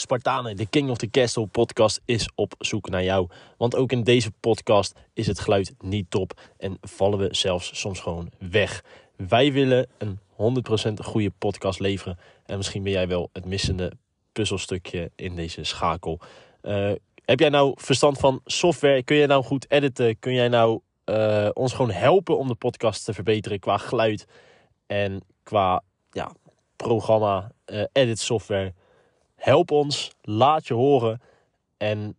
Spartanen, 0.00 0.56
de 0.56 0.66
King 0.66 0.90
of 0.90 0.96
the 0.96 1.10
Castle 1.10 1.46
podcast 1.46 2.00
is 2.04 2.28
op 2.34 2.54
zoek 2.58 2.88
naar 2.88 3.04
jou. 3.04 3.28
Want 3.56 3.76
ook 3.76 3.92
in 3.92 4.02
deze 4.02 4.30
podcast 4.40 4.94
is 5.14 5.26
het 5.26 5.38
geluid 5.38 5.74
niet 5.80 6.10
top 6.10 6.40
en 6.58 6.78
vallen 6.80 7.18
we 7.18 7.28
zelfs 7.30 7.78
soms 7.78 8.00
gewoon 8.00 8.30
weg. 8.38 8.84
Wij 9.16 9.52
willen 9.52 9.88
een 9.98 10.18
100% 10.88 10.92
goede 11.04 11.30
podcast 11.38 11.80
leveren. 11.80 12.18
En 12.46 12.56
misschien 12.56 12.82
ben 12.82 12.92
jij 12.92 13.08
wel 13.08 13.30
het 13.32 13.44
missende 13.44 13.92
puzzelstukje 14.32 15.10
in 15.16 15.34
deze 15.34 15.64
schakel. 15.64 16.20
Uh, 16.62 16.92
heb 17.24 17.40
jij 17.40 17.48
nou 17.48 17.72
verstand 17.76 18.18
van 18.18 18.40
software? 18.44 19.02
Kun 19.02 19.16
jij 19.16 19.26
nou 19.26 19.44
goed 19.44 19.70
editen? 19.70 20.18
Kun 20.18 20.34
jij 20.34 20.48
nou 20.48 20.80
uh, 21.04 21.48
ons 21.52 21.72
gewoon 21.72 21.90
helpen 21.90 22.38
om 22.38 22.48
de 22.48 22.54
podcast 22.54 23.04
te 23.04 23.12
verbeteren 23.12 23.58
qua 23.58 23.76
geluid 23.76 24.26
en 24.86 25.22
qua 25.42 25.82
ja, 26.10 26.32
programma, 26.76 27.52
uh, 27.66 27.84
edit 27.92 28.18
software? 28.18 28.72
Help 29.40 29.70
ons, 29.70 30.10
laat 30.22 30.66
je 30.66 30.74
horen 30.74 31.20
en 31.76 32.16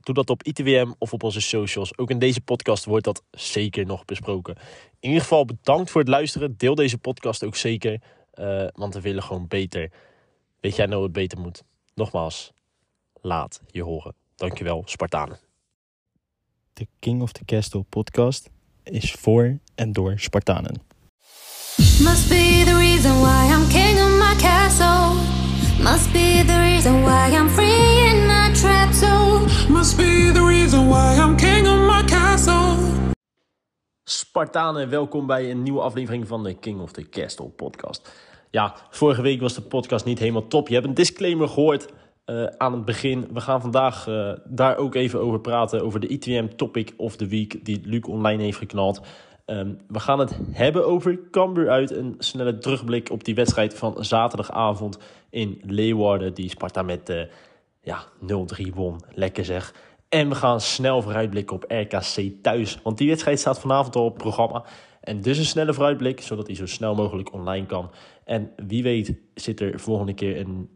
doe 0.00 0.14
dat 0.14 0.30
op 0.30 0.42
ITWM 0.42 0.92
of 0.98 1.12
op 1.12 1.22
onze 1.22 1.40
socials. 1.40 1.98
Ook 1.98 2.10
in 2.10 2.18
deze 2.18 2.40
podcast 2.40 2.84
wordt 2.84 3.04
dat 3.04 3.22
zeker 3.30 3.86
nog 3.86 4.04
besproken. 4.04 4.56
In 5.00 5.08
ieder 5.08 5.20
geval 5.20 5.44
bedankt 5.44 5.90
voor 5.90 6.00
het 6.00 6.10
luisteren. 6.10 6.56
Deel 6.56 6.74
deze 6.74 6.98
podcast 6.98 7.44
ook 7.44 7.56
zeker, 7.56 8.00
uh, 8.34 8.66
want 8.74 8.94
we 8.94 9.00
willen 9.00 9.22
gewoon 9.22 9.48
beter. 9.48 9.90
Weet 10.60 10.76
jij 10.76 10.86
nou 10.86 11.02
het 11.02 11.12
beter 11.12 11.38
moet? 11.38 11.62
Nogmaals, 11.94 12.52
laat 13.20 13.60
je 13.66 13.82
horen. 13.82 14.14
Dankjewel, 14.36 14.82
Spartanen. 14.86 15.38
De 16.72 16.86
King 16.98 17.22
of 17.22 17.32
the 17.32 17.44
Castle 17.44 17.82
podcast 17.88 18.50
is 18.82 19.12
voor 19.12 19.58
en 19.74 19.92
door 19.92 20.18
Spartanen. 20.18 20.82
Must 21.76 22.28
be 22.28 22.62
the 22.64 22.76
reason 22.76 23.20
why 23.20 23.52
I'm 23.52 23.68
king 23.68 24.00
of. 24.00 24.09
Must 25.82 26.12
be 26.12 26.44
the 26.46 26.58
reason 26.60 27.02
why 27.02 27.30
I'm 27.32 27.48
free 27.48 28.08
in 28.10 28.26
my 28.26 28.52
trap 28.52 28.92
zone. 28.92 29.46
Must 29.68 29.96
be 29.96 30.30
the 30.32 30.44
reason 30.44 30.88
why 30.88 31.16
I'm 31.16 31.36
king 31.36 31.66
of 31.66 31.78
my 31.86 32.04
castle. 32.04 32.76
Spartanen, 34.04 34.88
welkom 34.88 35.26
bij 35.26 35.50
een 35.50 35.62
nieuwe 35.62 35.80
aflevering 35.80 36.26
van 36.26 36.42
de 36.42 36.54
King 36.54 36.80
of 36.80 36.92
the 36.92 37.08
Castle 37.08 37.48
podcast. 37.48 38.12
Ja, 38.50 38.74
vorige 38.90 39.22
week 39.22 39.40
was 39.40 39.54
de 39.54 39.62
podcast 39.62 40.04
niet 40.04 40.18
helemaal 40.18 40.46
top. 40.46 40.68
Je 40.68 40.74
hebt 40.74 40.86
een 40.86 40.94
disclaimer 40.94 41.48
gehoord 41.48 41.88
uh, 42.26 42.44
aan 42.44 42.72
het 42.72 42.84
begin. 42.84 43.28
We 43.32 43.40
gaan 43.40 43.60
vandaag 43.60 44.06
uh, 44.06 44.32
daar 44.44 44.76
ook 44.76 44.94
even 44.94 45.20
over 45.20 45.40
praten. 45.40 45.84
Over 45.84 46.00
de 46.00 46.06
ITM 46.06 46.46
Topic 46.56 46.92
of 46.96 47.16
the 47.16 47.26
Week 47.26 47.64
die 47.64 47.80
Luc 47.84 48.02
online 48.02 48.42
heeft 48.42 48.58
geknald. 48.58 49.00
Um, 49.50 49.78
we 49.88 50.00
gaan 50.00 50.18
het 50.18 50.38
hebben 50.50 50.86
over 50.86 51.18
Cambuur 51.30 51.70
uit. 51.70 51.90
Een 51.90 52.14
snelle 52.18 52.58
terugblik 52.58 53.10
op 53.10 53.24
die 53.24 53.34
wedstrijd 53.34 53.74
van 53.74 54.04
zaterdagavond 54.04 54.98
in 55.30 55.60
Leeuwarden. 55.66 56.34
Die 56.34 56.50
Sparta 56.50 56.82
met 56.82 57.10
uh, 57.10 57.22
ja, 57.82 58.04
0-3 58.68 58.74
won. 58.74 59.00
Lekker 59.14 59.44
zeg. 59.44 59.74
En 60.08 60.28
we 60.28 60.34
gaan 60.34 60.60
snel 60.60 61.02
vooruitblikken 61.02 61.56
op 61.56 61.64
RKC 61.68 62.42
thuis. 62.42 62.78
Want 62.82 62.98
die 62.98 63.08
wedstrijd 63.08 63.38
staat 63.38 63.60
vanavond 63.60 63.96
al 63.96 64.04
op 64.04 64.12
het 64.12 64.22
programma. 64.22 64.64
En 65.00 65.20
dus 65.20 65.38
een 65.38 65.44
snelle 65.44 65.74
vooruitblik, 65.74 66.20
zodat 66.20 66.46
hij 66.46 66.56
zo 66.56 66.66
snel 66.66 66.94
mogelijk 66.94 67.32
online 67.32 67.66
kan. 67.66 67.90
En 68.24 68.50
wie 68.66 68.82
weet 68.82 69.14
zit 69.34 69.60
er 69.60 69.80
volgende 69.80 70.14
keer 70.14 70.40
een 70.40 70.70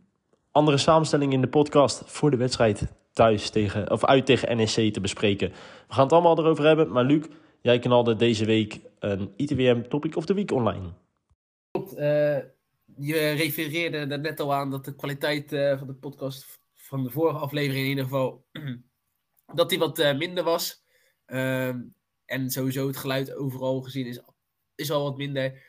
andere 0.50 0.78
samenstelling 0.78 1.32
in 1.32 1.40
de 1.40 1.48
podcast 1.48 2.02
voor 2.06 2.30
de 2.30 2.36
wedstrijd 2.36 2.86
thuis 3.12 3.50
tegen, 3.50 3.90
of 3.90 4.04
uit 4.04 4.26
tegen 4.26 4.56
NEC 4.56 4.92
te 4.92 5.00
bespreken. 5.00 5.48
We 5.88 5.94
gaan 5.94 6.04
het 6.04 6.12
allemaal 6.12 6.38
erover 6.38 6.64
hebben. 6.64 6.92
Maar 6.92 7.04
Luc, 7.04 7.24
jij 7.64 7.78
knalde 7.78 8.16
deze 8.16 8.44
week 8.44 8.80
een 8.98 9.32
ITWM 9.36 9.82
Topic 9.88 10.16
of 10.16 10.26
the 10.26 10.34
Week 10.34 10.50
online. 10.50 10.92
Uh, 11.76 12.38
je 12.96 13.30
refereerde 13.30 13.96
er 13.96 14.20
net 14.20 14.40
al 14.40 14.54
aan 14.54 14.70
dat 14.70 14.84
de 14.84 14.94
kwaliteit 14.94 15.52
uh, 15.52 15.78
van 15.78 15.86
de 15.86 15.94
podcast 15.94 16.60
van 16.74 17.02
de 17.02 17.10
vorige 17.10 17.38
aflevering 17.38 17.82
in 17.84 17.88
ieder 17.88 18.04
geval 18.04 18.46
dat 19.58 19.68
die 19.68 19.78
wat 19.78 19.98
uh, 19.98 20.16
minder 20.16 20.44
was. 20.44 20.84
Ehm, 21.26 21.82
en 22.24 22.50
sowieso 22.50 22.86
het 22.86 22.96
geluid 22.96 23.34
overal 23.34 23.80
gezien 23.82 24.06
is, 24.06 24.20
is 24.74 24.90
al 24.90 25.02
wat 25.02 25.16
minder. 25.16 25.62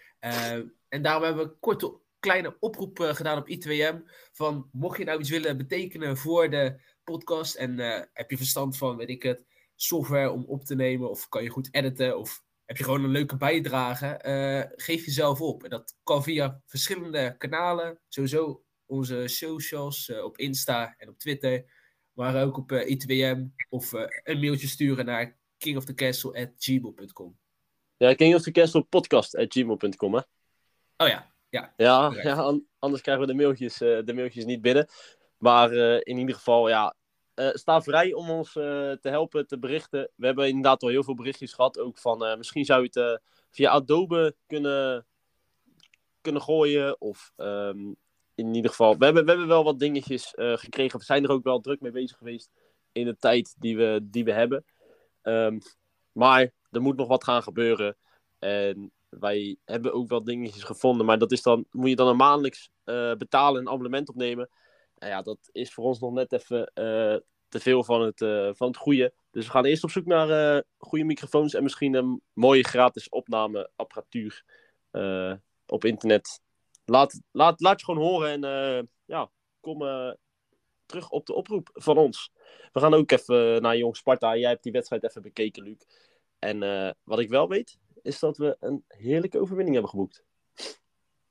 en 0.90 1.02
daarom 1.02 1.24
hebben 1.24 1.46
we 1.46 1.56
korte 1.60 2.00
kleine 2.20 2.58
oproep 2.60 3.00
gedaan 3.00 3.38
op 3.38 3.48
ITWM. 3.48 4.00
Van 4.32 4.70
mocht 4.72 4.98
je 4.98 5.04
nou 5.04 5.20
iets 5.20 5.30
willen 5.30 5.58
betekenen 5.58 6.18
voor 6.18 6.50
de 6.50 6.82
podcast. 7.04 7.56
En 7.56 7.80
heb 8.14 8.30
je 8.30 8.38
verstand 8.38 8.78
van, 8.78 8.98
weet 8.98 9.10
ik 9.10 9.24
het, 9.24 9.46
software 9.76 10.32
om 10.32 10.46
op 10.46 10.64
te 10.64 10.76
nemen. 10.76 11.10
Of 11.10 11.30
kan 11.30 11.44
je 11.44 11.50
goed 11.50 11.68
editen. 11.72 12.18
Of 12.18 12.44
heb 12.66 12.78
je 12.78 12.84
gewoon 12.84 13.04
een 13.04 13.10
leuke 13.10 13.38
bijdrage. 13.38 14.22
Uh, 14.26 14.64
geef 14.76 15.06
jezelf 15.06 15.42
op. 15.42 15.64
En 15.64 15.70
dat 15.70 15.98
kan 16.04 16.24
via 16.24 16.62
verschillende 16.66 17.36
kanalen. 17.38 18.00
Sowieso 18.08 18.64
onze 18.86 19.28
socials 19.28 20.12
op 20.12 20.38
Insta 20.38 20.96
en 20.98 21.10
op 21.10 21.20
Twitter. 21.20 21.66
Maar 22.14 22.44
ook 22.44 22.58
op 22.58 22.72
ITWM. 22.72 23.46
Of 23.70 23.92
een 24.24 24.40
mailtje 24.40 24.68
sturen 24.68 25.06
naar 25.06 25.38
kingofthecastle.gmail.com. 25.58 27.38
Ja, 27.98 28.14
kingofthecastlepodcast.gmail.com 28.14 30.14
hè? 30.14 30.22
Oh 30.98 31.08
ja, 31.08 31.34
ja, 31.50 31.74
ja, 31.78 32.14
ja 32.24 32.60
anders 32.80 33.02
krijgen 33.02 33.26
we 33.26 33.32
de 33.32 33.38
mailtjes, 33.38 33.78
de 33.78 34.12
mailtjes 34.16 34.46
niet 34.46 34.62
binnen. 34.62 34.88
Maar 35.38 35.72
in 36.02 36.18
ieder 36.18 36.36
geval, 36.36 36.70
ja, 36.70 36.96
uh, 37.36 37.50
sta 37.54 37.82
vrij 37.82 38.14
om 38.14 38.30
ons 38.30 38.52
te 38.52 39.00
helpen, 39.02 39.48
te 39.48 39.60
berichten. 39.60 40.10
We 40.16 40.26
hebben 40.26 40.48
inderdaad 40.48 40.84
al 40.84 40.90
heel 40.90 41.04
veel 41.04 41.16
berichtjes 41.16 41.54
gehad. 41.54 41.80
Ook 41.80 41.98
van, 41.98 42.38
misschien 42.38 42.66
zou 42.66 42.82
je 42.82 43.00
het 43.00 43.22
via 43.52 43.70
Adobe 43.70 44.36
kunnen, 44.48 45.06
kunnen 46.22 46.42
gooien. 46.42 47.02
Of 47.02 47.32
um, 47.36 47.96
in 48.36 48.56
ieder 48.56 48.70
geval, 48.70 48.98
we 48.98 49.06
hebben, 49.06 49.24
we 49.24 49.30
hebben 49.30 49.48
wel 49.48 49.64
wat 49.64 49.80
dingetjes 49.80 50.34
gekregen. 50.36 51.00
We 51.00 51.06
zijn 51.06 51.24
er 51.24 51.32
ook 51.32 51.44
wel 51.44 51.60
druk 51.60 51.82
mee 51.82 51.92
bezig 51.92 52.18
geweest 52.18 52.52
in 52.92 53.06
de 53.06 53.16
tijd 53.18 53.56
die 53.60 53.78
we, 53.78 54.00
die 54.04 54.24
we 54.24 54.32
hebben. 54.32 54.66
Um, 55.24 55.60
maar 56.12 56.52
er 56.72 56.82
moet 56.82 56.98
nog 56.98 57.08
wat 57.08 57.24
gaan 57.24 57.44
gebeuren. 57.44 57.98
En 58.40 58.92
wij 59.10 59.58
hebben 59.66 59.94
ook 59.94 60.08
wel 60.08 60.24
dingetjes 60.24 60.64
gevonden, 60.64 61.06
maar 61.06 61.18
dat 61.18 61.32
is 61.32 61.42
dan, 61.42 61.66
moet 61.72 61.90
je 61.90 61.96
dan 61.96 62.08
een 62.08 62.16
maandelijks 62.16 62.70
betalen, 63.18 63.62
een 63.62 63.70
abonnement 63.70 64.10
opnemen. 64.10 64.50
Nou 65.06 65.18
ja, 65.18 65.24
dat 65.24 65.50
is 65.52 65.74
voor 65.74 65.84
ons 65.84 66.00
nog 66.00 66.14
net 66.14 66.34
even 66.34 66.60
uh, 66.60 67.18
te 67.48 67.60
veel 67.60 67.84
van 67.84 68.02
het, 68.02 68.22
uh, 68.22 68.50
van 68.54 68.68
het 68.68 68.78
goede. 68.78 69.14
Dus 69.32 69.46
we 69.46 69.52
gaan 69.52 69.66
eerst 69.66 69.84
op 69.84 69.90
zoek 69.90 70.06
naar 70.06 70.64
goede 70.78 71.04
microfoons 71.06 71.54
en 71.54 71.64
misschien 71.64 71.94
een 71.94 72.22
mooie 72.34 72.64
gratis 72.64 73.10
opnameapparatuur 73.10 74.44
op 75.66 75.86
internet. 75.86 76.42
Laat, 76.86 77.22
laat, 77.32 77.60
laat 77.60 77.80
je 77.80 77.86
gewoon 77.86 78.06
horen 78.06 78.44
en 78.44 78.90
ja, 79.06 79.32
kom 79.60 79.80
terug 80.86 81.10
op 81.10 81.26
de 81.26 81.34
oproep 81.34 81.70
van 81.74 81.98
ons. 81.98 82.32
We 82.72 82.80
gaan 82.80 82.94
ook 82.94 83.12
even 83.12 83.62
naar 83.62 83.78
Jong 83.78 83.98
Sparta. 83.98 84.38
Jij 84.38 84.50
hebt 84.50 84.64
die 84.64 84.72
wedstrijd 84.72 85.04
even 85.04 85.22
bekeken, 85.22 85.64
Luc. 85.64 85.78
En 86.40 86.60
wat 87.04 87.20
ik 87.20 87.30
wel 87.30 87.48
weet, 87.48 87.78
is 88.02 88.20
dat 88.20 88.38
we 88.38 88.58
een 88.60 88.84
heerlijke 88.88 89.40
overwinning 89.40 89.74
hebben 89.74 89.92
geboekt. 89.92 90.24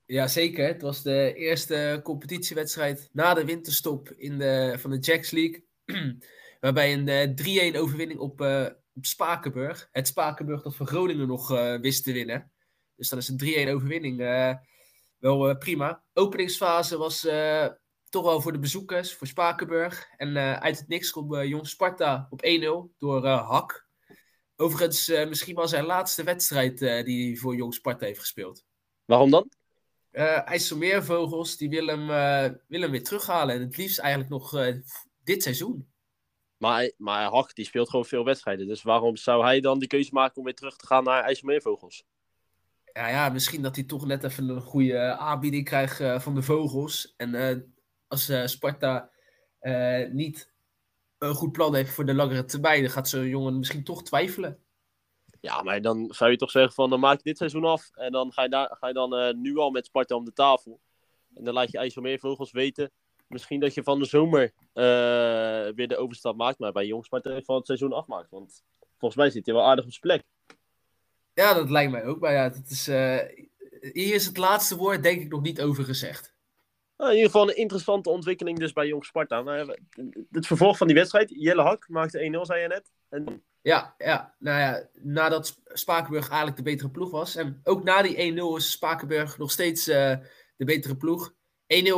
Ja, 0.07 0.29
zeker. 0.29 0.67
Het 0.67 0.83
was 0.83 1.03
de 1.03 1.35
eerste 1.35 2.01
competitiewedstrijd 2.03 3.09
na 3.13 3.35
de 3.35 3.45
winterstop 3.45 4.11
in 4.11 4.39
de, 4.39 4.75
van 4.79 4.91
de 4.91 4.99
Jacks 4.99 5.31
League. 5.31 5.65
waarbij 6.61 6.93
een 6.93 7.07
uh, 7.07 7.69
eh, 7.69 7.73
3-1 7.75 7.79
overwinning 7.79 8.21
op, 8.21 8.41
uh, 8.41 8.67
op 8.95 9.05
Spakenburg. 9.07 9.89
Het 9.93 10.07
Spakenburg 10.07 10.63
dat 10.63 10.77
van 10.77 10.87
Groningen 10.87 11.27
nog 11.27 11.53
uh, 11.53 11.81
wist 11.81 12.05
te 12.05 12.13
winnen. 12.13 12.53
Dus 12.97 13.09
dan 13.09 13.19
is 13.19 13.29
een 13.29 13.67
3-1 13.69 13.71
overwinning 13.71 14.19
wel 15.19 15.57
prima. 15.57 16.05
Openingsfase 16.13 16.97
was 16.97 17.21
toch 18.09 18.25
wel 18.25 18.41
voor 18.41 18.53
de 18.53 18.59
bezoekers, 18.59 19.15
voor 19.15 19.27
Spakenburg. 19.27 20.07
En 20.17 20.37
uit 20.61 20.79
het 20.79 20.89
niks 20.89 21.11
kwam 21.11 21.45
Jong 21.45 21.69
Sparta 21.69 22.27
op 22.31 22.45
1-0 22.91 22.97
door 22.99 23.27
Hak. 23.27 23.89
Overigens, 24.57 25.09
misschien 25.09 25.55
wel 25.55 25.69
zijn 25.69 25.85
laatste 25.85 26.23
wedstrijd 26.23 26.79
die 26.79 27.27
hij 27.27 27.37
voor 27.37 27.57
Jong 27.57 27.75
Sparta 27.75 28.07
heeft 28.07 28.21
gespeeld. 28.21 28.65
Waarom 29.05 29.31
dan? 29.31 29.49
Uh, 30.15 30.49
IJsselmeervogels 30.49 31.57
die 31.57 31.69
willen 31.69 31.99
hem, 31.99 32.59
willen 32.67 32.83
hem 32.83 32.91
weer 32.91 33.05
terughalen. 33.05 33.55
En 33.55 33.61
het 33.61 33.77
liefst 33.77 33.99
eigenlijk 33.99 34.31
nog 34.31 34.51
dit 35.25 35.43
seizoen. 35.43 35.93
Maar, 36.57 36.91
maar 36.97 37.31
Hak 37.31 37.55
die 37.55 37.65
speelt 37.65 37.91
gewoon 37.91 38.05
veel 38.05 38.25
wedstrijden. 38.25 38.67
Dus 38.67 38.83
waarom 38.83 39.17
zou 39.17 39.45
hij 39.45 39.61
dan 39.61 39.79
die 39.79 39.89
keuze 39.89 40.13
maken 40.13 40.37
om 40.37 40.45
weer 40.45 40.55
terug 40.55 40.77
te 40.77 40.87
gaan 40.87 41.05
naar 41.05 41.23
IJsselmeervogels? 41.23 42.05
Ja, 42.93 43.09
ja, 43.09 43.29
misschien 43.29 43.63
dat 43.63 43.77
hij 43.77 43.85
toch 43.85 44.07
net 44.07 44.25
even 44.25 44.49
een 44.49 44.61
goede 44.61 45.17
aanbieding 45.17 45.65
krijgt 45.65 46.23
van 46.23 46.35
de 46.35 46.43
Vogels. 46.43 47.15
En 47.17 47.75
als 48.09 48.33
Sparta 48.45 49.11
niet 50.11 50.53
een 51.19 51.35
goed 51.35 51.53
plan 51.53 51.75
heeft 51.75 51.91
voor 51.91 52.07
de 52.07 52.15
langere 52.15 52.45
termijn, 52.45 52.83
dan 52.83 52.91
gaat 52.91 53.09
zo'n 53.09 53.29
jongen 53.29 53.59
misschien 53.59 53.85
toch 53.85 54.03
twijfelen. 54.03 54.64
Ja, 55.45 55.63
maar 55.63 55.83
dan 55.83 56.09
zou 56.11 56.31
je 56.31 56.37
toch 56.37 56.51
zeggen 56.51 56.73
van 56.73 56.91
dan 56.91 57.01
maak 57.01 57.17
je 57.17 57.23
dit 57.23 57.37
seizoen 57.37 57.65
af 57.65 57.91
en 57.95 58.13
dan 58.13 58.33
ga 58.33 58.43
je, 58.43 58.49
daar, 58.49 58.77
ga 58.81 58.89
je 58.89 58.95
dan 58.95 59.15
uh, 59.15 59.33
nu 59.33 59.57
al 59.57 59.71
met 59.71 59.87
Sparta 59.87 60.15
om 60.15 60.25
de 60.25 60.33
tafel. 60.33 60.81
En 61.35 61.45
dan 61.45 61.55
laat 61.55 61.71
je 61.71 61.79
IJsselmeervogels 61.79 62.53
weten. 62.53 62.91
Misschien 63.29 63.61
dat 63.61 63.75
je 63.75 63.83
van 63.83 63.99
de 63.99 64.05
zomer 64.05 64.43
uh, 64.43 64.55
weer 65.75 65.89
de 65.89 65.97
overstap 65.97 66.37
maakt, 66.37 66.59
maar 66.59 66.73
bij 66.73 66.87
Jong 66.87 67.05
Sparta 67.05 67.41
van 67.43 67.57
het 67.57 67.67
seizoen 67.67 67.93
afmaakt. 67.93 68.31
Want 68.31 68.63
volgens 68.99 69.21
mij 69.21 69.31
zit 69.31 69.47
hij 69.47 69.55
wel 69.55 69.65
aardig 69.65 69.85
op 69.85 69.91
zijn 69.91 70.03
plek. 70.03 70.23
Ja, 71.35 71.55
dat 71.55 71.71
lijkt 71.71 71.93
mij 71.93 72.05
ook. 72.05 72.21
Maar 72.21 72.33
ja, 72.33 72.49
dat 72.49 72.71
is, 72.71 72.89
uh, 72.89 73.19
hier 73.93 74.15
is 74.15 74.27
het 74.27 74.37
laatste 74.37 74.77
woord 74.77 75.03
denk 75.03 75.21
ik 75.21 75.31
nog 75.31 75.43
niet 75.43 75.61
over 75.61 75.85
gezegd. 75.85 76.34
Nou, 77.05 77.17
in 77.17 77.23
ieder 77.23 77.39
geval 77.39 77.51
een 77.51 77.63
interessante 77.63 78.11
ontwikkeling 78.11 78.59
dus 78.59 78.73
bij 78.73 78.87
Jong 78.87 79.05
Sparta. 79.05 79.43
Nou, 79.43 79.77
het 80.31 80.47
vervolg 80.47 80.77
van 80.77 80.87
die 80.87 80.97
wedstrijd, 80.97 81.31
Jelle 81.31 81.63
Hak 81.63 81.89
maakte 81.89 82.37
1-0, 82.39 82.41
zei 82.41 82.61
je 82.61 82.69
net. 82.69 82.93
En... 83.09 83.43
Ja, 83.63 83.95
ja, 83.99 84.35
nou 84.39 84.61
ja, 84.61 84.89
nadat 84.93 85.61
Spakenburg 85.67 86.29
eigenlijk 86.29 86.57
de 86.57 86.63
betere 86.63 86.91
ploeg 86.91 87.11
was. 87.11 87.37
En 87.37 87.61
ook 87.65 87.85
na 87.85 88.03
die 88.03 88.33
1-0 88.33 88.57
is 88.57 88.71
Spakenburg 88.71 89.39
nog 89.39 89.51
steeds 89.51 89.89
uh, 89.89 90.17
de 90.57 90.65
betere 90.65 90.97
ploeg. 90.97 91.33
1-0 91.33 91.37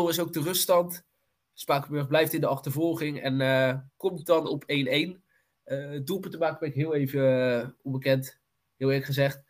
is 0.08 0.20
ook 0.20 0.32
de 0.32 0.42
ruststand. 0.42 1.04
Spakenburg 1.52 2.06
blijft 2.06 2.32
in 2.32 2.40
de 2.40 2.46
achtervolging 2.46 3.22
en 3.22 3.40
uh, 3.40 3.74
komt 3.96 4.26
dan 4.26 4.48
op 4.48 4.62
1-1. 4.62 4.66
Uh, 4.66 6.00
doelpunt 6.04 6.32
te 6.32 6.38
maken 6.38 6.58
ben 6.58 6.68
ik 6.68 6.74
heel 6.74 6.94
even 6.94 7.76
onbekend, 7.82 8.40
heel 8.76 8.88
eerlijk 8.88 9.06
gezegd. 9.06 9.42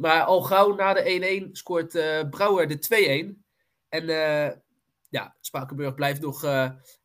maar 0.00 0.22
al 0.22 0.40
gauw 0.40 0.74
na 0.74 0.92
de 0.94 1.46
1-1 1.48 1.50
scoort 1.52 1.90
Brouwer 2.30 2.68
de 2.68 3.34
2-1. 3.36 3.40
En 3.88 4.06
ja, 5.12 5.36
Spakenburg 5.40 5.94
blijft 5.94 6.20
nog 6.20 6.44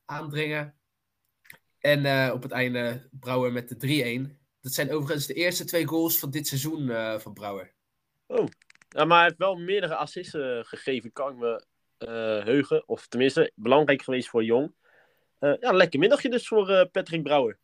aandringen. 0.05 0.75
En 1.79 2.31
op 2.31 2.43
het 2.43 2.51
einde 2.51 3.09
Brouwer 3.11 3.51
met 3.51 3.69
de 3.69 4.27
3-1. 4.29 4.37
Dat 4.61 4.73
zijn 4.73 4.91
overigens 4.91 5.25
de 5.25 5.33
eerste 5.33 5.65
twee 5.65 5.85
goals 5.87 6.19
van 6.19 6.29
dit 6.29 6.47
seizoen 6.47 6.91
van 7.19 7.33
Brouwer. 7.33 7.73
Oh, 8.27 8.47
ja, 8.89 9.05
maar 9.05 9.17
hij 9.17 9.25
heeft 9.25 9.37
wel 9.37 9.55
meerdere 9.55 9.95
assists 9.95 10.35
gegeven, 10.61 11.11
kan 11.11 11.31
ik 11.31 11.37
me 11.37 11.63
heugen. 12.43 12.87
Of 12.87 13.07
tenminste, 13.07 13.51
belangrijk 13.55 14.01
geweest 14.01 14.29
voor 14.29 14.43
Jong. 14.43 14.73
Ja, 15.39 15.71
lekker 15.71 15.99
middagje 15.99 16.29
dus 16.29 16.47
voor 16.47 16.87
Patrick 16.91 17.23
Brouwer. 17.23 17.57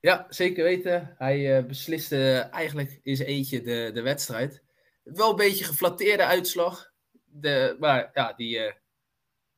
Ja, 0.00 0.26
zeker 0.28 0.64
weten. 0.64 1.14
Hij 1.18 1.66
besliste 1.66 2.48
eigenlijk 2.50 3.00
in 3.02 3.16
zijn 3.16 3.28
eentje 3.28 3.62
de, 3.62 3.90
de 3.94 4.02
wedstrijd. 4.02 4.62
Wel 5.02 5.30
een 5.30 5.36
beetje 5.36 5.64
geflatteerde 5.64 6.24
uitslag. 6.24 6.92
De, 7.24 7.76
maar 7.78 8.10
ja, 8.14 8.32
die, 8.32 8.72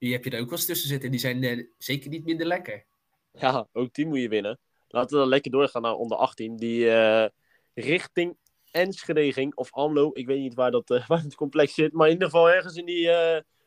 die 0.01 0.13
heb 0.13 0.25
je 0.25 0.31
er 0.31 0.41
ook 0.41 0.49
wel 0.49 0.59
eens 0.59 0.67
tussen 0.67 0.89
zitten. 0.89 1.11
Die 1.11 1.21
zijn 1.21 1.69
zeker 1.79 2.11
niet 2.11 2.25
minder 2.25 2.47
lekker. 2.47 2.85
Ja, 3.33 3.69
ook 3.73 3.95
die 3.95 4.07
moet 4.07 4.21
je 4.21 4.29
winnen. 4.29 4.59
Laten 4.89 5.11
we 5.11 5.17
dan 5.17 5.29
lekker 5.29 5.51
doorgaan 5.51 5.83
naar 5.83 5.95
onder 5.95 6.17
18. 6.17 6.57
Die 6.57 6.91
richting 7.75 8.37
Enschede 8.71 9.33
ging. 9.33 9.55
Of 9.55 9.73
Amlo. 9.73 10.11
Ik 10.13 10.27
weet 10.27 10.41
niet 10.41 10.55
waar, 10.55 10.71
dat, 10.71 10.89
waar 11.07 11.23
het 11.23 11.35
complex 11.35 11.75
zit. 11.75 11.93
Maar 11.93 12.07
in 12.07 12.13
ieder 12.13 12.29
geval 12.29 12.51
ergens 12.51 12.77
in 12.77 12.85
die 12.85 13.11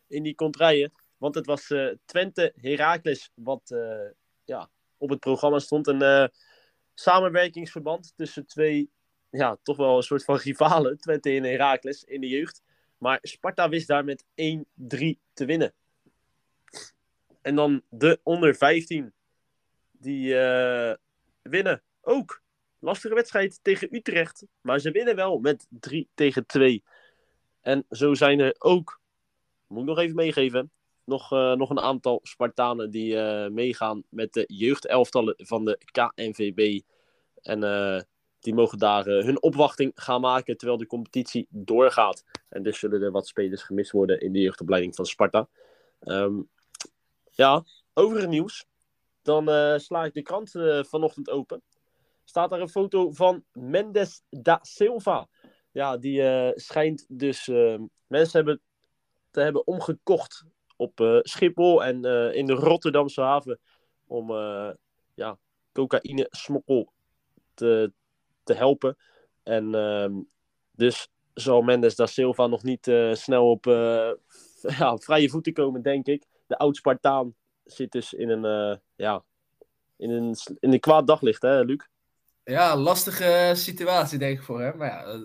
in 0.08 0.24
die 0.24 0.36
contraien. 0.36 0.92
Want 1.18 1.36
het 1.36 1.46
was 1.46 1.74
Twente 2.06 2.54
Heracles 2.56 3.32
wat 3.36 3.76
ja, 4.44 4.70
op 4.98 5.10
het 5.10 5.20
programma 5.20 5.60
stond. 5.60 5.88
Een 5.88 6.32
samenwerkingsverband 6.94 8.14
tussen 8.16 8.46
twee, 8.46 8.90
ja, 9.30 9.58
toch 9.64 9.78
wel 9.78 9.98
een 9.98 10.04
soort 10.04 10.24
van 10.24 10.38
rivalen. 10.38 10.98
Twente 10.98 11.30
en 11.30 11.44
Heracles 11.44 12.04
in 12.04 12.22
de 12.22 12.28
jeugd. 12.28 12.62
Maar 12.98 13.20
Sparta 13.22 13.70
wist 13.70 13.88
daar 13.88 14.04
met 14.04 14.24
1-3 14.24 14.26
te 15.34 15.46
winnen. 15.46 15.74
En 17.44 17.56
dan 17.56 17.82
de 17.90 18.20
onder 18.24 18.56
15. 18.56 19.14
Die 19.92 20.34
winnen 21.42 21.84
ook. 22.02 22.42
Lastige 22.80 23.16
wedstrijd 23.16 23.60
tegen 23.62 23.96
Utrecht. 23.96 24.46
Maar 24.62 24.80
ze 24.80 24.92
winnen 24.92 25.16
wel 25.16 25.40
met 25.40 25.68
3 25.70 26.10
tegen 26.14 26.46
2. 26.46 26.84
En 27.62 27.86
zo 27.90 28.14
zijn 28.14 28.40
er 28.40 28.56
ook 28.58 29.02
moet 29.74 29.82
ik 29.82 29.88
nog 29.88 30.00
even 30.00 30.16
meegeven. 30.16 30.72
Nog, 31.06 31.32
uh, 31.32 31.54
nog 31.54 31.70
een 31.70 31.80
aantal 31.80 32.20
Spartanen 32.24 32.90
die 32.90 33.14
uh, 33.14 33.48
meegaan 33.48 34.04
met 34.10 34.34
de 34.34 34.44
jeugdelftallen 34.48 35.34
van 35.38 35.66
de 35.66 35.78
KNVB. 35.92 36.82
En 37.42 37.60
die 38.40 38.54
mogen 38.54 38.78
daar 38.78 39.06
hun 39.06 39.42
opwachting 39.42 39.92
gaan 39.96 40.22
maken 40.22 40.58
terwijl 40.58 40.80
de 40.80 40.88
competitie 40.88 41.48
doorgaat. 41.50 42.24
En 42.50 42.64
dus 42.64 42.80
zullen 42.80 43.02
er 43.02 43.12
wat 43.12 43.28
spelers 43.28 43.64
gemist 43.64 43.92
worden 43.92 44.20
in 44.20 44.34
de 44.34 44.40
jeugdopleiding 44.40 44.96
van 44.96 45.06
Sparta. 45.06 45.48
Um, 46.00 46.50
ja, 47.36 47.64
over 47.94 48.20
het 48.20 48.30
nieuws. 48.30 48.66
Dan 49.22 49.44
sla 49.80 50.06
ik 50.06 50.14
de 50.14 50.22
krant 50.22 50.52
vanochtend 50.88 51.30
open. 51.30 51.62
Staat 52.24 52.50
daar 52.50 52.62
een 52.62 52.70
foto 52.70 53.12
van 53.12 53.44
Mendes 53.52 54.22
da 54.30 54.60
Silva. 54.62 55.28
Ja, 55.72 55.98
die 55.98 56.22
schijnt 56.56 57.06
dus. 57.08 57.48
mensen 58.08 58.32
hebben 58.32 58.62
te 59.32 59.40
hebben 59.40 59.68
omgekocht 59.68 60.46
op 60.76 61.20
Schiphol 61.22 61.84
en 61.84 62.06
in 62.34 62.46
de 62.46 62.54
Rotterdamse 62.54 63.22
haven 63.22 63.60
om 64.08 64.32
ja, 65.14 65.38
cocaïne 65.72 66.28
smokkel 66.30 66.94
te, 67.54 67.94
te 68.44 68.54
helpen. 68.54 68.98
En 69.44 69.76
ehm, 69.76 70.14
dus 70.72 71.08
zal 71.34 71.62
Mendes 71.62 71.96
da 71.96 72.06
Silva 72.06 72.48
nog 72.48 72.64
niet 72.64 72.92
snel 73.14 73.50
op 73.50 73.66
ja, 74.80 74.98
vrije 74.98 75.30
voeten 75.30 75.54
komen, 75.54 75.82
denk 75.82 76.08
ik. 76.08 76.26
De 76.46 76.58
oud-Spartaan 76.58 77.36
zit 77.64 77.92
dus 77.92 78.14
in 78.14 78.30
een, 78.30 78.80
ja, 78.96 79.24
in 79.96 80.10
een, 80.10 80.36
in 80.60 80.74
een 80.74 80.80
kwaad 80.80 81.08
daglicht, 81.08 81.42
hè, 81.42 81.62
Luc? 81.62 81.88
Ja, 82.44 82.76
lastige 82.78 83.52
situatie, 83.56 84.20
denk 84.20 84.38
ik, 84.38 84.44
voor 84.44 84.62
hem. 84.62 84.78
Maar 84.78 84.88
ja, 84.88 85.20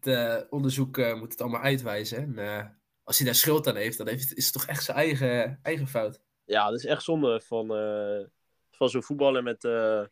het 0.00 0.46
onderzoek 0.50 0.96
moet 0.96 1.32
het 1.32 1.40
allemaal 1.40 1.60
uitwijzen. 1.60 2.36
En, 2.38 2.76
als 3.04 3.16
hij 3.16 3.26
daar 3.26 3.36
schuld 3.36 3.66
aan 3.66 3.76
heeft, 3.76 3.98
dan 3.98 4.08
heeft, 4.08 4.34
is 4.34 4.44
het 4.44 4.52
toch 4.52 4.66
echt 4.66 4.84
zijn 4.84 4.96
eigen, 4.96 5.58
eigen 5.62 5.86
fout. 5.86 6.20
Ja, 6.44 6.70
dat 6.70 6.78
is 6.78 6.84
echt 6.84 7.02
zonde 7.02 7.40
van, 7.40 7.76
uh, 7.76 8.26
van 8.70 8.88
zo'n 8.88 9.02
voetballer 9.02 9.42
met, 9.42 9.64
uh, 9.64 10.04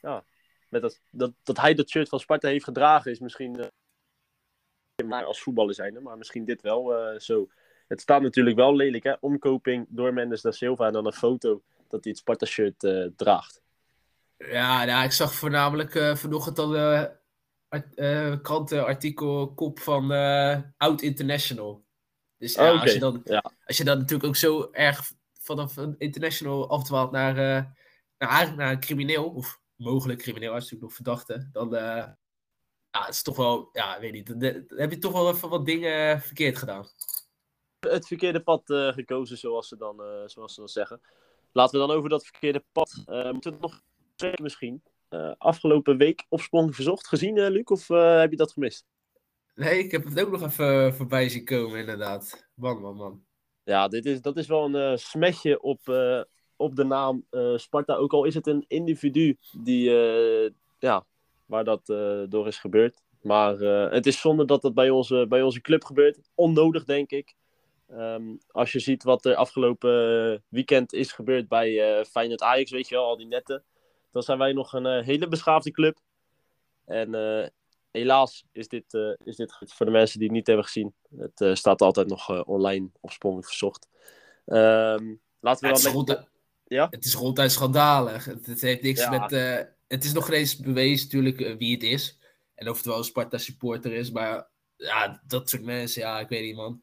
ja, 0.00 0.24
met 0.68 0.82
dat, 0.82 1.00
dat, 1.10 1.32
dat 1.42 1.60
hij 1.60 1.74
dat 1.74 1.88
shirt 1.88 2.08
van 2.08 2.20
Sparta 2.20 2.48
heeft 2.48 2.64
gedragen, 2.64 3.10
is 3.10 3.18
misschien 3.18 3.58
uh, 3.58 5.06
maar 5.06 5.24
als 5.24 5.42
voetballer 5.42 5.74
zijn, 5.74 6.02
maar 6.02 6.18
misschien 6.18 6.44
dit 6.44 6.62
wel 6.62 6.94
zo. 7.20 7.48
Het 7.90 8.00
staat 8.00 8.22
natuurlijk 8.22 8.56
wel 8.56 8.76
lelijk, 8.76 9.04
hè? 9.04 9.12
Omkoping 9.20 9.86
door 9.88 10.12
Mendes 10.12 10.40
da 10.40 10.50
Silva 10.50 10.86
en 10.86 10.92
dan 10.92 11.06
een 11.06 11.12
foto 11.12 11.62
dat 11.88 12.04
hij 12.04 12.12
het 12.12 12.18
Sparta-shirt 12.18 12.78
draagt. 13.16 13.62
Ja, 14.36 14.84
nou, 14.84 15.04
ik 15.04 15.12
zag 15.12 15.34
voornamelijk 15.34 15.94
uh, 15.94 16.14
vanochtend 16.14 16.58
al 16.58 16.76
uh, 16.76 18.36
krantenartikel 18.42 19.54
kop 19.54 19.78
van 19.78 20.10
Oud 20.76 21.02
International. 21.02 21.84
Dus 22.36 22.54
ja, 22.54 22.70
als, 22.70 22.92
je 22.92 22.98
dan, 22.98 23.22
als 23.64 23.76
je 23.76 23.84
dan 23.84 23.98
natuurlijk 23.98 24.28
ook 24.28 24.36
zo 24.36 24.68
erg 24.72 25.12
vanaf 25.40 25.76
een 25.76 25.94
international 25.98 26.70
afdwaalt 26.70 27.10
naar, 27.10 27.34
naar, 27.34 28.28
eigenlijk 28.28 28.56
naar 28.56 28.72
een 28.72 28.80
crimineel, 28.80 29.30
of 29.30 29.60
mogelijk 29.76 30.18
crimineel, 30.18 30.52
als 30.52 30.62
natuurlijk 30.62 30.82
nog 30.82 30.94
verdachte, 30.94 31.48
dan 31.52 31.68
ja, 31.70 33.04
het 33.04 33.14
is 33.14 33.22
toch 33.22 33.36
wel, 33.36 33.68
ja, 33.72 34.00
weet 34.00 34.12
niet, 34.12 34.26
dan, 34.26 34.64
heb 34.68 34.90
je 34.90 34.98
toch 34.98 35.12
wel 35.12 35.30
even 35.30 35.48
wat 35.48 35.66
dingen 35.66 36.20
verkeerd 36.20 36.58
gedaan. 36.58 36.86
Het 37.88 38.06
verkeerde 38.06 38.40
pad 38.40 38.70
uh, 38.70 38.92
gekozen, 38.92 39.38
zoals 39.38 39.68
ze, 39.68 39.76
dan, 39.76 40.02
zoals 40.26 40.54
ze 40.54 40.60
dan 40.60 40.68
zeggen. 40.68 41.00
Laten 41.52 41.80
we 41.80 41.86
dan 41.86 41.96
over 41.96 42.08
dat 42.08 42.24
verkeerde 42.24 42.64
pad, 42.72 43.02
moeten 43.06 43.50
we 43.50 43.50
het 43.50 43.60
nog 43.60 43.82
zeggen 44.16 44.42
misschien. 44.42 44.82
afgelopen 45.38 45.96
week 45.96 46.26
opsprong 46.28 46.74
verzocht 46.74 47.08
gezien, 47.08 47.48
Luc, 47.48 47.64
of 47.64 47.88
heb 47.88 48.30
je 48.30 48.36
dat 48.36 48.52
gemist? 48.52 48.86
Nee, 49.54 49.78
ik 49.78 49.90
heb 49.90 50.04
het 50.04 50.20
ook 50.20 50.30
nog 50.30 50.42
even 50.42 50.94
voorbij 50.94 51.28
zien 51.28 51.44
komen, 51.44 51.78
inderdaad. 51.78 52.48
Man, 52.54 52.80
man, 52.80 52.96
man. 52.96 53.24
Ja, 53.64 53.88
dit 53.88 54.06
is, 54.06 54.20
dat 54.20 54.36
is 54.36 54.46
wel 54.46 54.64
een 54.64 54.92
uh, 54.92 54.96
smetje 54.96 55.62
op, 55.62 55.88
uh, 55.88 56.22
op 56.56 56.76
de 56.76 56.84
naam 56.84 57.26
uh, 57.30 57.56
Sparta. 57.56 57.94
Ook 57.94 58.12
al 58.12 58.24
is 58.24 58.34
het 58.34 58.46
een 58.46 58.64
individu 58.68 59.36
die, 59.58 59.90
ja, 60.78 61.06
waar 61.46 61.64
dat 61.64 61.86
door 62.30 62.46
is 62.46 62.58
gebeurd. 62.58 63.02
Maar 63.22 63.58
het 63.90 64.06
is 64.06 64.20
zonde 64.20 64.44
dat 64.44 64.62
dat 64.62 64.74
bij 64.74 64.90
onze, 64.90 65.26
bij 65.28 65.42
onze 65.42 65.60
club 65.60 65.84
gebeurt. 65.84 66.30
Onnodig, 66.34 66.84
denk 66.84 67.10
ik. 67.10 67.34
Um, 67.92 68.38
als 68.50 68.72
je 68.72 68.78
ziet 68.78 69.02
wat 69.02 69.24
er 69.24 69.34
afgelopen 69.34 70.42
weekend 70.48 70.92
is 70.92 71.12
gebeurd 71.12 71.48
bij 71.48 72.04
Feyenoord 72.04 72.42
Ajax, 72.42 72.70
weet 72.70 72.88
je 72.88 72.94
wel, 72.94 73.04
al 73.04 73.16
die 73.16 73.26
netten. 73.26 73.64
Dan 74.12 74.22
zijn 74.22 74.38
wij 74.38 74.52
nog 74.52 74.72
een 74.72 75.02
hele 75.04 75.28
beschaafde 75.28 75.70
club. 75.70 75.98
En 76.84 77.14
helaas 77.90 78.44
is 78.52 78.68
dit, 78.68 78.94
uh, 78.94 79.12
is 79.24 79.36
dit 79.36 79.56
voor 79.58 79.86
de 79.86 79.92
mensen 79.92 80.18
die 80.18 80.28
het 80.28 80.36
niet 80.36 80.46
hebben 80.46 80.64
gezien. 80.64 80.94
Het 81.18 81.40
uh, 81.40 81.54
staat 81.54 81.82
altijd 81.82 82.08
nog 82.08 82.30
uh, 82.30 82.40
online 82.44 82.90
oorspronkelijk 83.00 83.48
verzocht. 83.48 83.88
Um, 84.46 85.20
laten 85.40 85.68
we 85.68 85.76
ja. 85.76 85.90
Het 85.98 86.08
is, 86.08 86.24
ja? 86.64 86.86
het 86.90 87.04
is 87.04 87.14
ronduit 87.14 87.52
schandalig. 87.52 88.24
Het, 88.24 88.46
het, 88.46 88.60
heeft 88.60 88.82
niks 88.82 89.00
ja. 89.00 89.10
met... 89.10 89.30
het 89.86 90.04
is 90.04 90.12
nog 90.12 90.24
geen 90.26 90.34
eens 90.34 90.56
bewezen 90.56 91.04
natuurlijk 91.04 91.58
wie 91.58 91.72
het 91.72 91.82
is. 91.82 92.18
En 92.54 92.68
of 92.68 92.76
het 92.76 92.86
wel 92.86 92.98
een 92.98 93.04
Sparta 93.04 93.38
supporter 93.38 93.92
is. 93.92 94.10
Maar 94.10 94.48
ja, 94.76 95.22
dat 95.26 95.48
soort 95.48 95.62
mensen, 95.62 96.02
ja, 96.02 96.20
ik 96.20 96.28
weet 96.28 96.42
niet 96.42 96.56
man. 96.56 96.82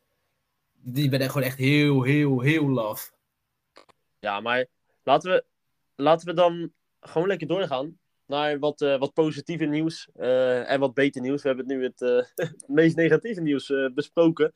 Die 0.79 1.09
ben 1.09 1.21
gewoon 1.21 1.47
echt 1.47 1.57
heel, 1.57 2.03
heel, 2.03 2.41
heel 2.41 2.69
laf. 2.69 3.11
Ja, 4.19 4.39
maar 4.39 4.65
laten 5.03 5.31
we, 5.31 5.45
laten 5.95 6.27
we 6.27 6.33
dan 6.33 6.71
gewoon 6.99 7.27
lekker 7.27 7.47
doorgaan 7.47 7.97
naar 8.27 8.59
wat, 8.59 8.81
uh, 8.81 8.97
wat 8.97 9.13
positieve 9.13 9.65
nieuws 9.65 10.09
uh, 10.15 10.71
en 10.71 10.79
wat 10.79 10.93
beter 10.93 11.21
nieuws. 11.21 11.41
We 11.41 11.47
hebben 11.47 11.67
nu 11.67 11.83
het, 11.83 12.01
uh, 12.01 12.23
het 12.35 12.63
meest 12.79 12.95
negatieve 12.95 13.41
nieuws 13.41 13.73
besproken. 13.93 14.53